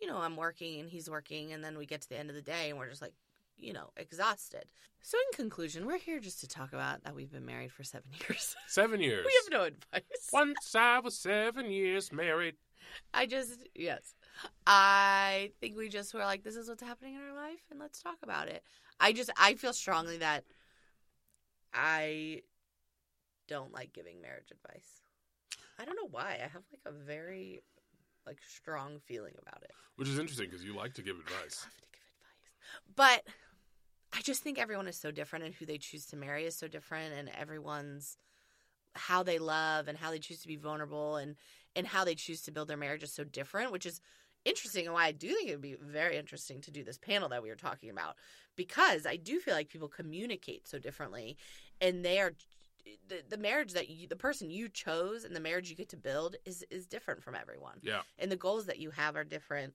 you 0.00 0.08
know, 0.08 0.18
I'm 0.18 0.36
working 0.36 0.80
and 0.80 0.90
he's 0.90 1.08
working. 1.08 1.52
And 1.52 1.62
then 1.62 1.78
we 1.78 1.86
get 1.86 2.00
to 2.02 2.08
the 2.08 2.18
end 2.18 2.30
of 2.30 2.36
the 2.36 2.42
day 2.42 2.70
and 2.70 2.78
we're 2.78 2.90
just 2.90 3.02
like, 3.02 3.14
you 3.58 3.72
know, 3.72 3.90
exhausted. 3.96 4.64
So, 5.00 5.18
in 5.18 5.36
conclusion, 5.36 5.86
we're 5.86 5.98
here 5.98 6.20
just 6.20 6.40
to 6.40 6.48
talk 6.48 6.72
about 6.72 7.02
that 7.04 7.14
we've 7.14 7.30
been 7.30 7.46
married 7.46 7.72
for 7.72 7.82
seven 7.82 8.10
years. 8.28 8.54
Seven 8.68 9.00
years. 9.00 9.26
we 9.26 9.32
have 9.42 9.60
no 9.60 9.64
advice. 9.66 10.28
Once 10.32 10.74
I 10.74 11.00
was 11.00 11.18
seven 11.18 11.70
years 11.70 12.12
married. 12.12 12.54
I 13.14 13.26
just, 13.26 13.66
yes. 13.74 14.14
I 14.66 15.52
think 15.60 15.76
we 15.76 15.88
just 15.88 16.12
were 16.14 16.20
like, 16.20 16.42
this 16.42 16.56
is 16.56 16.68
what's 16.68 16.82
happening 16.82 17.14
in 17.14 17.20
our 17.20 17.34
life 17.34 17.64
and 17.70 17.80
let's 17.80 18.02
talk 18.02 18.18
about 18.22 18.48
it. 18.48 18.62
I 19.00 19.12
just, 19.12 19.30
I 19.38 19.54
feel 19.54 19.72
strongly 19.72 20.18
that 20.18 20.44
I 21.72 22.42
don't 23.48 23.72
like 23.72 23.92
giving 23.92 24.20
marriage 24.20 24.50
advice. 24.50 25.02
I 25.78 25.84
don't 25.84 25.96
know 25.96 26.08
why. 26.10 26.38
I 26.38 26.48
have 26.48 26.62
like 26.72 26.82
a 26.86 26.92
very 26.92 27.62
like 28.26 28.38
strong 28.46 28.98
feeling 29.06 29.34
about 29.40 29.62
it. 29.62 29.72
Which 29.96 30.08
is 30.08 30.18
interesting 30.18 30.48
because 30.48 30.64
you 30.64 30.76
like 30.76 30.94
to 30.94 31.02
give 31.02 31.16
advice. 31.16 31.64
I 31.64 31.66
love 31.66 31.80
to 31.80 31.86
give 31.92 32.02
advice. 32.04 32.94
But 32.94 33.26
I 34.12 34.20
just 34.20 34.42
think 34.42 34.58
everyone 34.58 34.88
is 34.88 34.96
so 34.98 35.10
different 35.10 35.44
and 35.44 35.54
who 35.54 35.66
they 35.66 35.78
choose 35.78 36.06
to 36.06 36.16
marry 36.16 36.44
is 36.44 36.56
so 36.56 36.68
different 36.68 37.14
and 37.14 37.30
everyone's 37.38 38.16
how 38.94 39.22
they 39.22 39.38
love 39.38 39.88
and 39.88 39.96
how 39.96 40.10
they 40.10 40.18
choose 40.18 40.42
to 40.42 40.48
be 40.48 40.56
vulnerable 40.56 41.16
and 41.16 41.36
and 41.74 41.86
how 41.86 42.04
they 42.04 42.14
choose 42.14 42.42
to 42.42 42.50
build 42.52 42.68
their 42.68 42.76
marriage 42.76 43.02
is 43.02 43.12
so 43.12 43.24
different, 43.24 43.72
which 43.72 43.86
is 43.86 44.00
interesting 44.44 44.84
and 44.84 44.92
why 44.92 45.06
I 45.06 45.12
do 45.12 45.28
think 45.28 45.48
it 45.48 45.52
would 45.52 45.62
be 45.62 45.76
very 45.80 46.18
interesting 46.18 46.60
to 46.62 46.70
do 46.70 46.84
this 46.84 46.98
panel 46.98 47.28
that 47.30 47.42
we 47.42 47.48
were 47.48 47.56
talking 47.56 47.88
about 47.88 48.16
because 48.56 49.06
I 49.06 49.16
do 49.16 49.38
feel 49.40 49.54
like 49.54 49.68
people 49.70 49.88
communicate 49.88 50.68
so 50.68 50.78
differently 50.78 51.38
and 51.80 52.04
they 52.04 52.18
are 52.20 52.32
the, 53.08 53.22
the 53.28 53.38
marriage 53.38 53.72
that 53.72 53.88
you 53.88 54.08
the 54.08 54.16
person 54.16 54.50
you 54.50 54.68
chose 54.68 55.24
and 55.24 55.34
the 55.34 55.40
marriage 55.40 55.70
you 55.70 55.76
get 55.76 55.88
to 55.90 55.96
build 55.96 56.36
is 56.44 56.64
is 56.70 56.86
different 56.86 57.22
from 57.22 57.34
everyone 57.34 57.78
Yeah. 57.82 58.00
and 58.18 58.30
the 58.30 58.36
goals 58.36 58.66
that 58.66 58.78
you 58.78 58.90
have 58.90 59.16
are 59.16 59.24
different. 59.24 59.72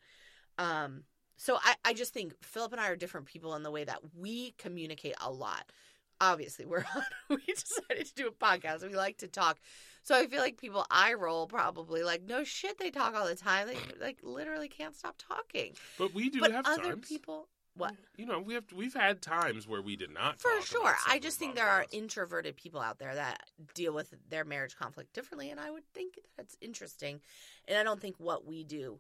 Um, 0.60 1.04
so 1.38 1.58
I, 1.64 1.76
I 1.86 1.94
just 1.94 2.14
think 2.14 2.34
Phillip 2.44 2.74
and 2.74 2.82
I 2.82 2.90
are 2.90 2.96
different 2.96 3.28
people 3.28 3.56
in 3.56 3.64
the 3.64 3.72
way 3.72 3.84
that 3.84 4.00
we 4.18 4.52
communicate 4.58 5.16
a 5.22 5.32
lot. 5.32 5.72
Obviously, 6.20 6.66
we're 6.66 6.80
on, 6.96 7.04
we 7.30 7.38
decided 7.46 8.08
to 8.08 8.16
do 8.16 8.28
a 8.28 8.32
podcast. 8.32 8.88
We 8.88 8.96
like 8.96 9.18
to 9.20 9.28
talk. 9.28 9.60
So 10.02 10.16
I 10.16 10.26
feel 10.28 10.40
like 10.40 10.60
people 10.60 10.86
I 10.90 11.14
roll 11.14 11.48
probably 11.48 12.04
like 12.04 12.24
no 12.24 12.44
shit. 12.44 12.80
They 12.80 12.90
talk 12.90 13.14
all 13.16 13.28
the 13.28 13.36
time. 13.36 13.68
They 13.68 13.78
like 14.04 14.18
literally 14.24 14.68
can't 14.68 14.96
stop 14.96 15.16
talking. 15.18 15.74
But 16.00 16.14
we 16.14 16.30
do 16.30 16.40
but 16.40 16.52
have 16.52 16.66
other 16.66 16.84
times. 16.84 17.08
people, 17.08 17.50
what 17.76 17.94
You 18.16 18.26
know, 18.26 18.40
we 18.40 18.56
have 18.56 18.64
we've 18.76 18.94
had 18.94 19.22
times 19.22 19.68
where 19.68 19.82
we 19.82 19.96
did 19.96 20.12
not. 20.12 20.40
for 20.40 20.62
sure. 20.62 20.96
I 21.08 21.20
just 21.20 21.38
think 21.38 21.56
there 21.56 21.68
are 21.68 21.86
introverted 21.92 22.56
people 22.56 22.80
out 22.82 22.98
there 22.98 23.14
that 23.14 23.44
deal 23.76 23.94
with 23.94 24.14
their 24.30 24.46
marriage 24.46 24.76
conflict 24.76 25.14
differently, 25.14 25.52
and 25.52 25.60
I 25.60 25.70
would 25.70 25.86
think 25.94 26.20
that's 26.36 26.58
interesting. 26.62 27.20
And 27.68 27.78
I 27.78 27.84
don't 27.84 28.02
think 28.02 28.16
what 28.18 28.46
we 28.46 28.64
do 28.64 29.00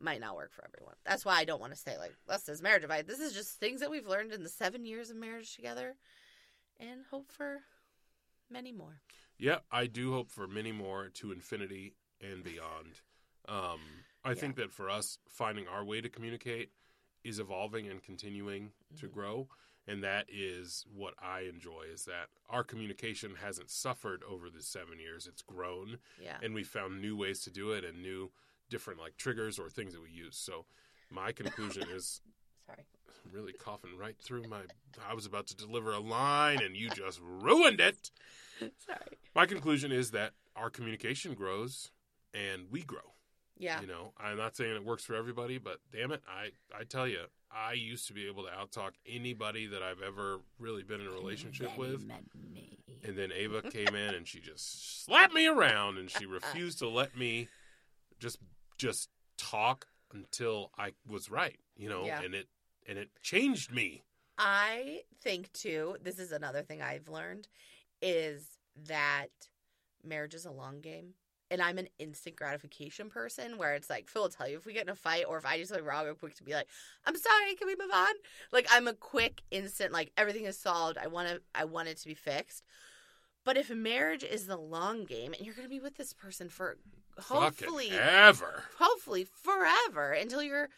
might 0.00 0.20
not 0.20 0.36
work 0.36 0.52
for 0.52 0.64
everyone. 0.64 0.94
That's 1.04 1.24
why 1.24 1.36
I 1.38 1.44
don't 1.44 1.60
want 1.60 1.72
to 1.72 1.78
say 1.78 1.96
like 1.98 2.14
this 2.28 2.48
is 2.48 2.62
marriage 2.62 2.82
advice. 2.82 3.04
This 3.06 3.20
is 3.20 3.32
just 3.32 3.58
things 3.60 3.80
that 3.80 3.90
we've 3.90 4.06
learned 4.06 4.32
in 4.32 4.42
the 4.42 4.48
seven 4.48 4.84
years 4.84 5.10
of 5.10 5.16
marriage 5.16 5.54
together, 5.54 5.94
and 6.80 7.02
hope 7.10 7.30
for 7.30 7.60
many 8.50 8.72
more. 8.72 9.00
Yeah, 9.38 9.58
I 9.70 9.86
do 9.86 10.12
hope 10.12 10.30
for 10.30 10.46
many 10.46 10.72
more 10.72 11.08
to 11.14 11.32
infinity 11.32 11.94
and 12.20 12.44
beyond. 12.44 13.00
Um, 13.48 13.80
I 14.24 14.30
Yeah. 14.30 14.34
think 14.34 14.56
that 14.56 14.72
for 14.72 14.88
us, 14.88 15.18
finding 15.28 15.66
our 15.66 15.84
way 15.84 16.00
to 16.00 16.08
communicate 16.08 16.70
is 17.24 17.38
evolving 17.38 17.88
and 17.88 18.02
continuing 18.02 18.72
to 18.98 19.06
Mm-hmm. 19.06 19.14
grow, 19.14 19.48
and 19.86 20.02
that 20.04 20.26
is 20.28 20.84
what 20.92 21.14
I 21.18 21.40
enjoy. 21.42 21.82
Is 21.92 22.04
that 22.04 22.28
our 22.48 22.62
communication 22.64 23.36
hasn't 23.36 23.70
suffered 23.70 24.22
over 24.24 24.48
the 24.50 24.62
seven 24.62 24.98
years; 25.00 25.26
it's 25.26 25.42
grown, 25.42 25.98
Yeah. 26.20 26.38
and 26.42 26.54
we 26.54 26.62
found 26.64 27.00
new 27.00 27.16
ways 27.16 27.40
to 27.42 27.50
do 27.50 27.72
it 27.72 27.84
and 27.84 28.02
new 28.02 28.32
different 28.72 28.98
like 28.98 29.16
triggers 29.16 29.58
or 29.58 29.68
things 29.68 29.92
that 29.92 30.02
we 30.02 30.10
use. 30.10 30.36
So, 30.36 30.64
my 31.10 31.30
conclusion 31.40 31.84
is 31.94 32.20
Sorry. 32.66 32.84
I'm 33.24 33.32
really 33.32 33.52
coughing 33.52 33.96
right 33.98 34.16
through 34.18 34.44
my. 34.44 34.62
I 35.08 35.14
was 35.14 35.26
about 35.26 35.46
to 35.48 35.56
deliver 35.56 35.92
a 35.92 36.00
line, 36.00 36.60
and 36.62 36.76
you 36.76 36.88
just 36.90 37.20
ruined 37.22 37.80
it. 37.80 38.10
Sorry. 38.58 39.18
My 39.34 39.46
conclusion 39.46 39.92
is 39.92 40.10
that 40.12 40.32
our 40.56 40.70
communication 40.70 41.34
grows 41.34 41.90
and 42.34 42.66
we 42.70 42.82
grow. 42.82 43.14
Yeah. 43.58 43.80
You 43.80 43.86
know, 43.86 44.12
I'm 44.18 44.36
not 44.36 44.56
saying 44.56 44.74
it 44.74 44.84
works 44.84 45.04
for 45.04 45.14
everybody, 45.14 45.58
but 45.58 45.78
damn 45.92 46.10
it, 46.10 46.22
I 46.28 46.50
I 46.76 46.84
tell 46.84 47.06
you, 47.06 47.20
I 47.50 47.74
used 47.74 48.06
to 48.08 48.12
be 48.12 48.26
able 48.26 48.44
to 48.44 48.50
outtalk 48.50 48.92
anybody 49.06 49.66
that 49.66 49.82
I've 49.82 50.02
ever 50.02 50.40
really 50.58 50.82
been 50.82 51.00
in 51.00 51.06
a 51.06 51.10
relationship 51.10 51.76
with. 51.76 52.02
And 53.04 53.18
then 53.18 53.30
Ava 53.32 53.62
came 53.62 53.94
in 53.94 54.14
and 54.14 54.26
she 54.26 54.40
just 54.40 55.04
slapped 55.04 55.34
me 55.34 55.46
around 55.46 55.98
and 55.98 56.08
she 56.10 56.26
refused 56.38 56.78
to 56.78 56.88
let 56.88 57.16
me 57.16 57.48
just 58.20 58.38
just 58.82 59.08
talk 59.38 59.86
until 60.12 60.70
I 60.76 60.92
was 61.06 61.30
right, 61.30 61.58
you 61.76 61.88
know, 61.88 62.04
Yeah. 62.04 62.20
and 62.22 62.34
it 62.34 62.48
and 62.86 62.98
it 62.98 63.10
changed 63.22 63.70
me. 63.72 64.02
I 64.38 65.02
think 65.20 65.52
too, 65.52 65.96
this 66.02 66.18
is 66.18 66.32
another 66.32 66.62
thing 66.62 66.82
I've 66.82 67.08
learned 67.08 67.46
is 68.00 68.58
that 68.88 69.28
marriage 70.02 70.34
is 70.34 70.44
a 70.46 70.50
long 70.50 70.80
game. 70.80 71.14
And 71.48 71.60
I'm 71.62 71.76
an 71.78 71.88
instant 71.98 72.34
gratification 72.34 73.10
person 73.10 73.58
where 73.58 73.74
it's 73.74 73.90
like, 73.90 74.08
Phil 74.08 74.22
will 74.22 74.30
tell 74.30 74.48
you 74.48 74.56
if 74.56 74.64
we 74.64 74.72
get 74.72 74.84
in 74.84 74.88
a 74.88 74.94
fight 74.96 75.26
or 75.28 75.36
if 75.36 75.44
I 75.44 75.58
do 75.58 75.64
something 75.66 75.84
wrong, 75.84 76.08
I'm 76.08 76.16
quick 76.16 76.34
to 76.36 76.42
be 76.42 76.54
like, 76.54 76.66
I'm 77.04 77.14
sorry, 77.16 77.54
can 77.56 77.66
we 77.68 77.76
move 77.78 77.90
on? 77.94 78.14
Like 78.52 78.66
I'm 78.70 78.88
a 78.88 78.94
quick, 78.94 79.42
instant, 79.50 79.92
like 79.92 80.12
everything 80.16 80.46
is 80.46 80.58
solved. 80.58 80.96
I 80.98 81.06
want 81.08 81.28
to, 81.28 81.40
I 81.54 81.66
want 81.66 81.88
it 81.88 81.98
to 81.98 82.08
be 82.08 82.14
fixed. 82.14 82.64
But 83.44 83.56
if 83.58 83.70
marriage 83.70 84.24
is 84.24 84.46
the 84.46 84.56
long 84.56 85.04
game 85.04 85.34
and 85.34 85.44
you're 85.44 85.54
going 85.54 85.66
to 85.68 85.70
be 85.76 85.80
with 85.80 85.96
this 85.96 86.12
person 86.14 86.48
for 86.48 86.78
hopefully, 87.18 87.90
Fucking 87.90 87.98
ever. 88.00 88.64
hopefully 88.78 89.24
forever 89.24 90.12
until 90.12 90.42
you're 90.42 90.68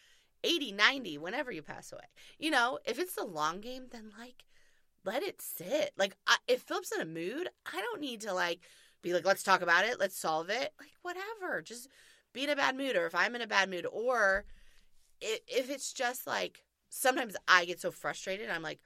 80, 0.42 0.72
90, 0.72 1.18
whenever 1.18 1.50
you 1.50 1.62
pass 1.62 1.92
away. 1.92 2.04
You 2.38 2.50
know, 2.50 2.78
if 2.84 2.98
it's 2.98 3.14
the 3.14 3.24
long 3.24 3.60
game, 3.60 3.86
then 3.90 4.12
like 4.18 4.44
let 5.04 5.22
it 5.22 5.40
sit. 5.40 5.92
Like 5.96 6.16
I, 6.26 6.36
if 6.48 6.62
Phillip's 6.62 6.92
in 6.92 7.00
a 7.00 7.06
mood, 7.06 7.48
I 7.72 7.80
don't 7.80 8.00
need 8.00 8.20
to 8.22 8.32
like 8.34 8.60
be 9.02 9.12
like, 9.12 9.24
let's 9.26 9.42
talk 9.42 9.62
about 9.62 9.84
it, 9.84 9.98
let's 10.00 10.18
solve 10.18 10.50
it. 10.50 10.72
Like 10.78 10.92
whatever, 11.02 11.62
just 11.62 11.88
be 12.32 12.44
in 12.44 12.50
a 12.50 12.56
bad 12.56 12.76
mood, 12.76 12.96
or 12.96 13.06
if 13.06 13.14
I'm 13.14 13.34
in 13.34 13.42
a 13.42 13.46
bad 13.46 13.70
mood, 13.70 13.86
or 13.90 14.44
i 15.22 15.38
if 15.48 15.70
it's 15.70 15.92
just 15.92 16.26
like 16.26 16.64
sometimes 16.88 17.36
I 17.48 17.64
get 17.64 17.80
so 17.80 17.90
frustrated, 17.90 18.50
I'm 18.50 18.62
like. 18.62 18.80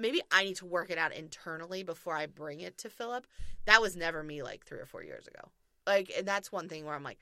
Maybe 0.00 0.20
I 0.30 0.44
need 0.44 0.56
to 0.58 0.66
work 0.66 0.88
it 0.88 0.98
out 0.98 1.12
internally 1.12 1.82
before 1.82 2.14
I 2.14 2.26
bring 2.26 2.60
it 2.60 2.78
to 2.78 2.88
Phillip. 2.88 3.26
That 3.66 3.82
was 3.82 3.96
never 3.96 4.22
me 4.22 4.40
like 4.40 4.64
three 4.64 4.78
or 4.78 4.86
four 4.86 5.02
years 5.02 5.26
ago. 5.26 5.50
Like, 5.86 6.12
and 6.16 6.26
that's 6.26 6.52
one 6.52 6.68
thing 6.68 6.84
where 6.84 6.94
I'm 6.94 7.02
like, 7.02 7.18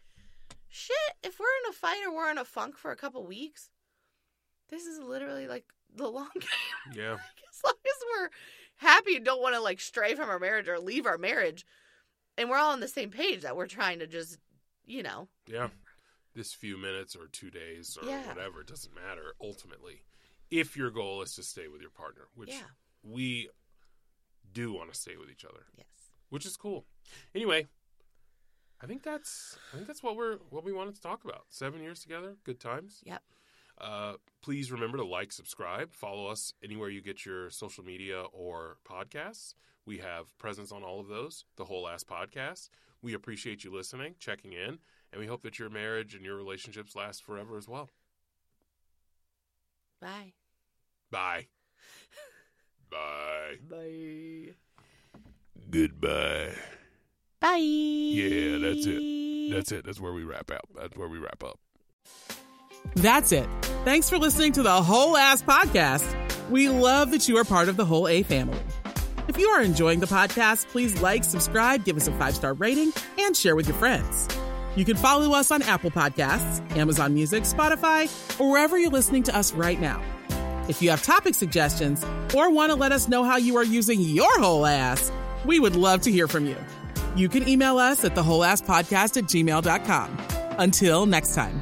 shit, 0.69 0.97
if 1.23 1.39
we're 1.39 1.47
in 1.65 1.71
a 1.71 1.73
fight 1.73 2.03
or 2.07 2.15
we're 2.15 2.31
in 2.31 2.39
a 2.39 2.45
funk 2.45 2.77
for 2.77 2.91
a 2.91 2.97
couple 2.97 3.25
weeks, 3.27 3.71
this 4.69 4.85
is 4.85 4.99
literally 4.99 5.47
like 5.47 5.65
the 5.95 6.09
long 6.09 6.29
game. 6.35 6.95
Yeah. 6.95 7.15
as 7.15 7.61
long 7.65 7.75
as 7.87 8.03
we're 8.21 8.29
happy 8.77 9.17
and 9.17 9.25
don't 9.25 9.43
want 9.43 9.55
to 9.55 9.61
like 9.61 9.81
stray 9.81 10.15
from 10.15 10.29
our 10.29 10.39
marriage 10.39 10.69
or 10.69 10.79
leave 10.79 11.07
our 11.07 11.19
marriage, 11.19 11.65
and 12.37 12.49
we're 12.51 12.59
all 12.59 12.73
on 12.73 12.81
the 12.81 12.89
same 12.89 13.11
page 13.11 13.43
that 13.43 13.57
we're 13.57 13.67
trying 13.67 13.99
to 14.01 14.07
just, 14.07 14.39
you 14.85 15.03
know, 15.03 15.29
Yeah. 15.47 15.69
This 16.35 16.53
few 16.55 16.77
minutes 16.77 17.17
or 17.17 17.27
two 17.27 17.51
days 17.51 17.97
or 18.01 18.07
Yeah. 18.09 18.27
whatever, 18.29 18.61
it 18.61 18.67
doesn't 18.69 18.95
matter 18.95 19.35
ultimately. 19.41 20.03
If 20.51 20.77
your 20.77 20.91
goal 20.91 21.23
is 21.23 21.35
to 21.35 21.43
stay 21.43 21.69
with 21.69 21.81
your 21.81 21.91
partner, 21.91 22.29
which 22.35 22.51
yeah, 22.51 22.61
we 23.03 23.51
do 24.53 24.73
want 24.73 24.93
to 24.93 24.99
stay 24.99 25.17
with 25.17 25.31
each 25.31 25.45
other, 25.45 25.67
yes, 25.77 25.87
which 26.31 26.47
is 26.47 26.57
cool. 26.57 26.87
Anyway, 27.35 27.67
I 28.81 28.87
think 28.87 29.03
that's 29.03 29.59
I 29.73 29.77
think 29.77 29.87
that's 29.87 30.03
what 30.03 30.17
we're 30.17 30.37
what 30.51 30.65
we 30.65 30.73
wanted 30.73 30.95
to 30.95 31.01
talk 31.01 31.25
about. 31.25 31.45
Seven 31.49 31.83
years 31.83 32.01
together, 32.01 32.37
good 32.45 32.61
times. 32.61 33.01
Yep. 33.05 33.23
Uh, 33.81 34.15
please 34.43 34.73
remember 34.73 34.99
to 34.99 35.05
like, 35.05 35.31
subscribe, 35.31 35.93
follow 35.93 36.27
us 36.27 36.53
anywhere 36.65 36.89
you 36.89 37.01
get 37.01 37.25
your 37.25 37.49
social 37.51 37.85
media 37.85 38.23
or 38.33 38.77
podcasts. 38.89 39.55
We 39.87 39.99
have 39.99 40.37
presence 40.39 40.73
on 40.73 40.83
all 40.83 40.99
of 41.01 41.07
those. 41.09 41.45
The 41.57 41.65
whole 41.65 41.87
ass 41.89 42.03
podcast. 42.03 42.71
We 43.03 43.15
appreciate 43.15 43.63
you 43.63 43.73
listening, 43.73 44.17
checking 44.19 44.53
in, 44.53 44.79
and 45.13 45.21
we 45.21 45.27
hope 45.27 45.43
that 45.43 45.59
your 45.61 45.71
marriage 45.71 46.15
and 46.17 46.25
your 46.25 46.37
relationships 46.37 46.97
last 46.97 47.23
forever 47.23 47.57
as 47.57 47.69
well. 47.69 47.89
bye, 50.01 50.33
Bye. 51.11 51.47
Bye. 52.91 53.59
bye, 53.69 54.55
Goodbye. 55.71 56.55
Bye. 57.41 57.57
Yeah, 57.57 58.59
that's 58.59 58.87
it. 58.87 59.53
That's 59.53 59.73
it. 59.73 59.85
That's 59.85 60.01
where 60.01 60.13
we 60.13 60.25
wrap 60.25 60.51
up. 60.51 60.69
That's 60.75 60.97
where 60.97 61.09
we 61.09 61.19
wrap 61.19 61.43
up. 61.43 61.59
That's 62.95 63.33
it. 63.33 63.49
Thanks 63.85 64.09
for 64.09 64.19
listening 64.19 64.53
to 64.53 64.63
the 64.63 64.83
Whole 64.83 65.17
Ass 65.17 65.43
Podcast. 65.43 66.07
We 66.51 66.69
love 66.69 67.11
that 67.11 67.29
you 67.29 67.37
are 67.39 67.45
part 67.45 67.69
of 67.69 67.77
the 67.77 67.85
Whole 67.85 68.09
A 68.09 68.23
family. 68.23 68.59
If 69.29 69.37
you 69.37 69.49
are 69.49 69.63
enjoying 69.63 70.01
the 70.01 70.07
podcast, 70.07 70.69
please 70.69 71.01
like, 71.03 71.23
subscribe, 71.23 71.85
give 71.85 71.97
us 71.97 72.09
a 72.09 72.13
five 72.13 72.35
star 72.35 72.55
rating, 72.55 72.93
and 73.19 73.37
share 73.37 73.55
with 73.55 73.69
your 73.69 73.77
friends. 73.77 74.27
You 74.75 74.85
can 74.85 74.97
follow 74.97 75.33
us 75.33 75.51
on 75.51 75.63
Apple 75.63 75.91
Podcasts, 75.91 76.77
Amazon 76.77 77.13
Music, 77.13 77.43
Spotify, 77.43 78.09
or 78.41 78.51
wherever 78.51 78.79
you're 78.79 78.91
listening 78.91 79.23
to 79.25 79.37
us 79.37 79.53
right 79.53 79.81
now. 79.81 80.03
If 80.69 80.81
you 80.81 80.91
have 80.91 81.03
topic 81.03 81.35
suggestions 81.35 82.05
or 82.35 82.51
want 82.51 82.71
to 82.71 82.77
let 82.77 82.93
us 82.93 83.09
know 83.09 83.25
how 83.25 83.37
you 83.37 83.57
are 83.57 83.65
using 83.65 84.01
your 84.01 84.39
whole 84.39 84.65
ass, 84.65 85.11
we 85.45 85.59
would 85.59 85.77
love 85.77 86.03
to 86.03 86.13
hear 86.13 86.29
from 86.29 86.47
you. 86.47 86.57
You 87.19 87.29
can 87.29 87.49
email 87.49 87.79
us 87.79 88.05
at 88.05 88.15
the 88.15 88.23
whole 88.23 88.45
ass 88.45 88.63
podcast 88.63 89.17
at 89.17 89.25
gmail.com. 89.25 90.19
Until 90.59 91.05
next 91.05 91.35
time. 91.35 91.61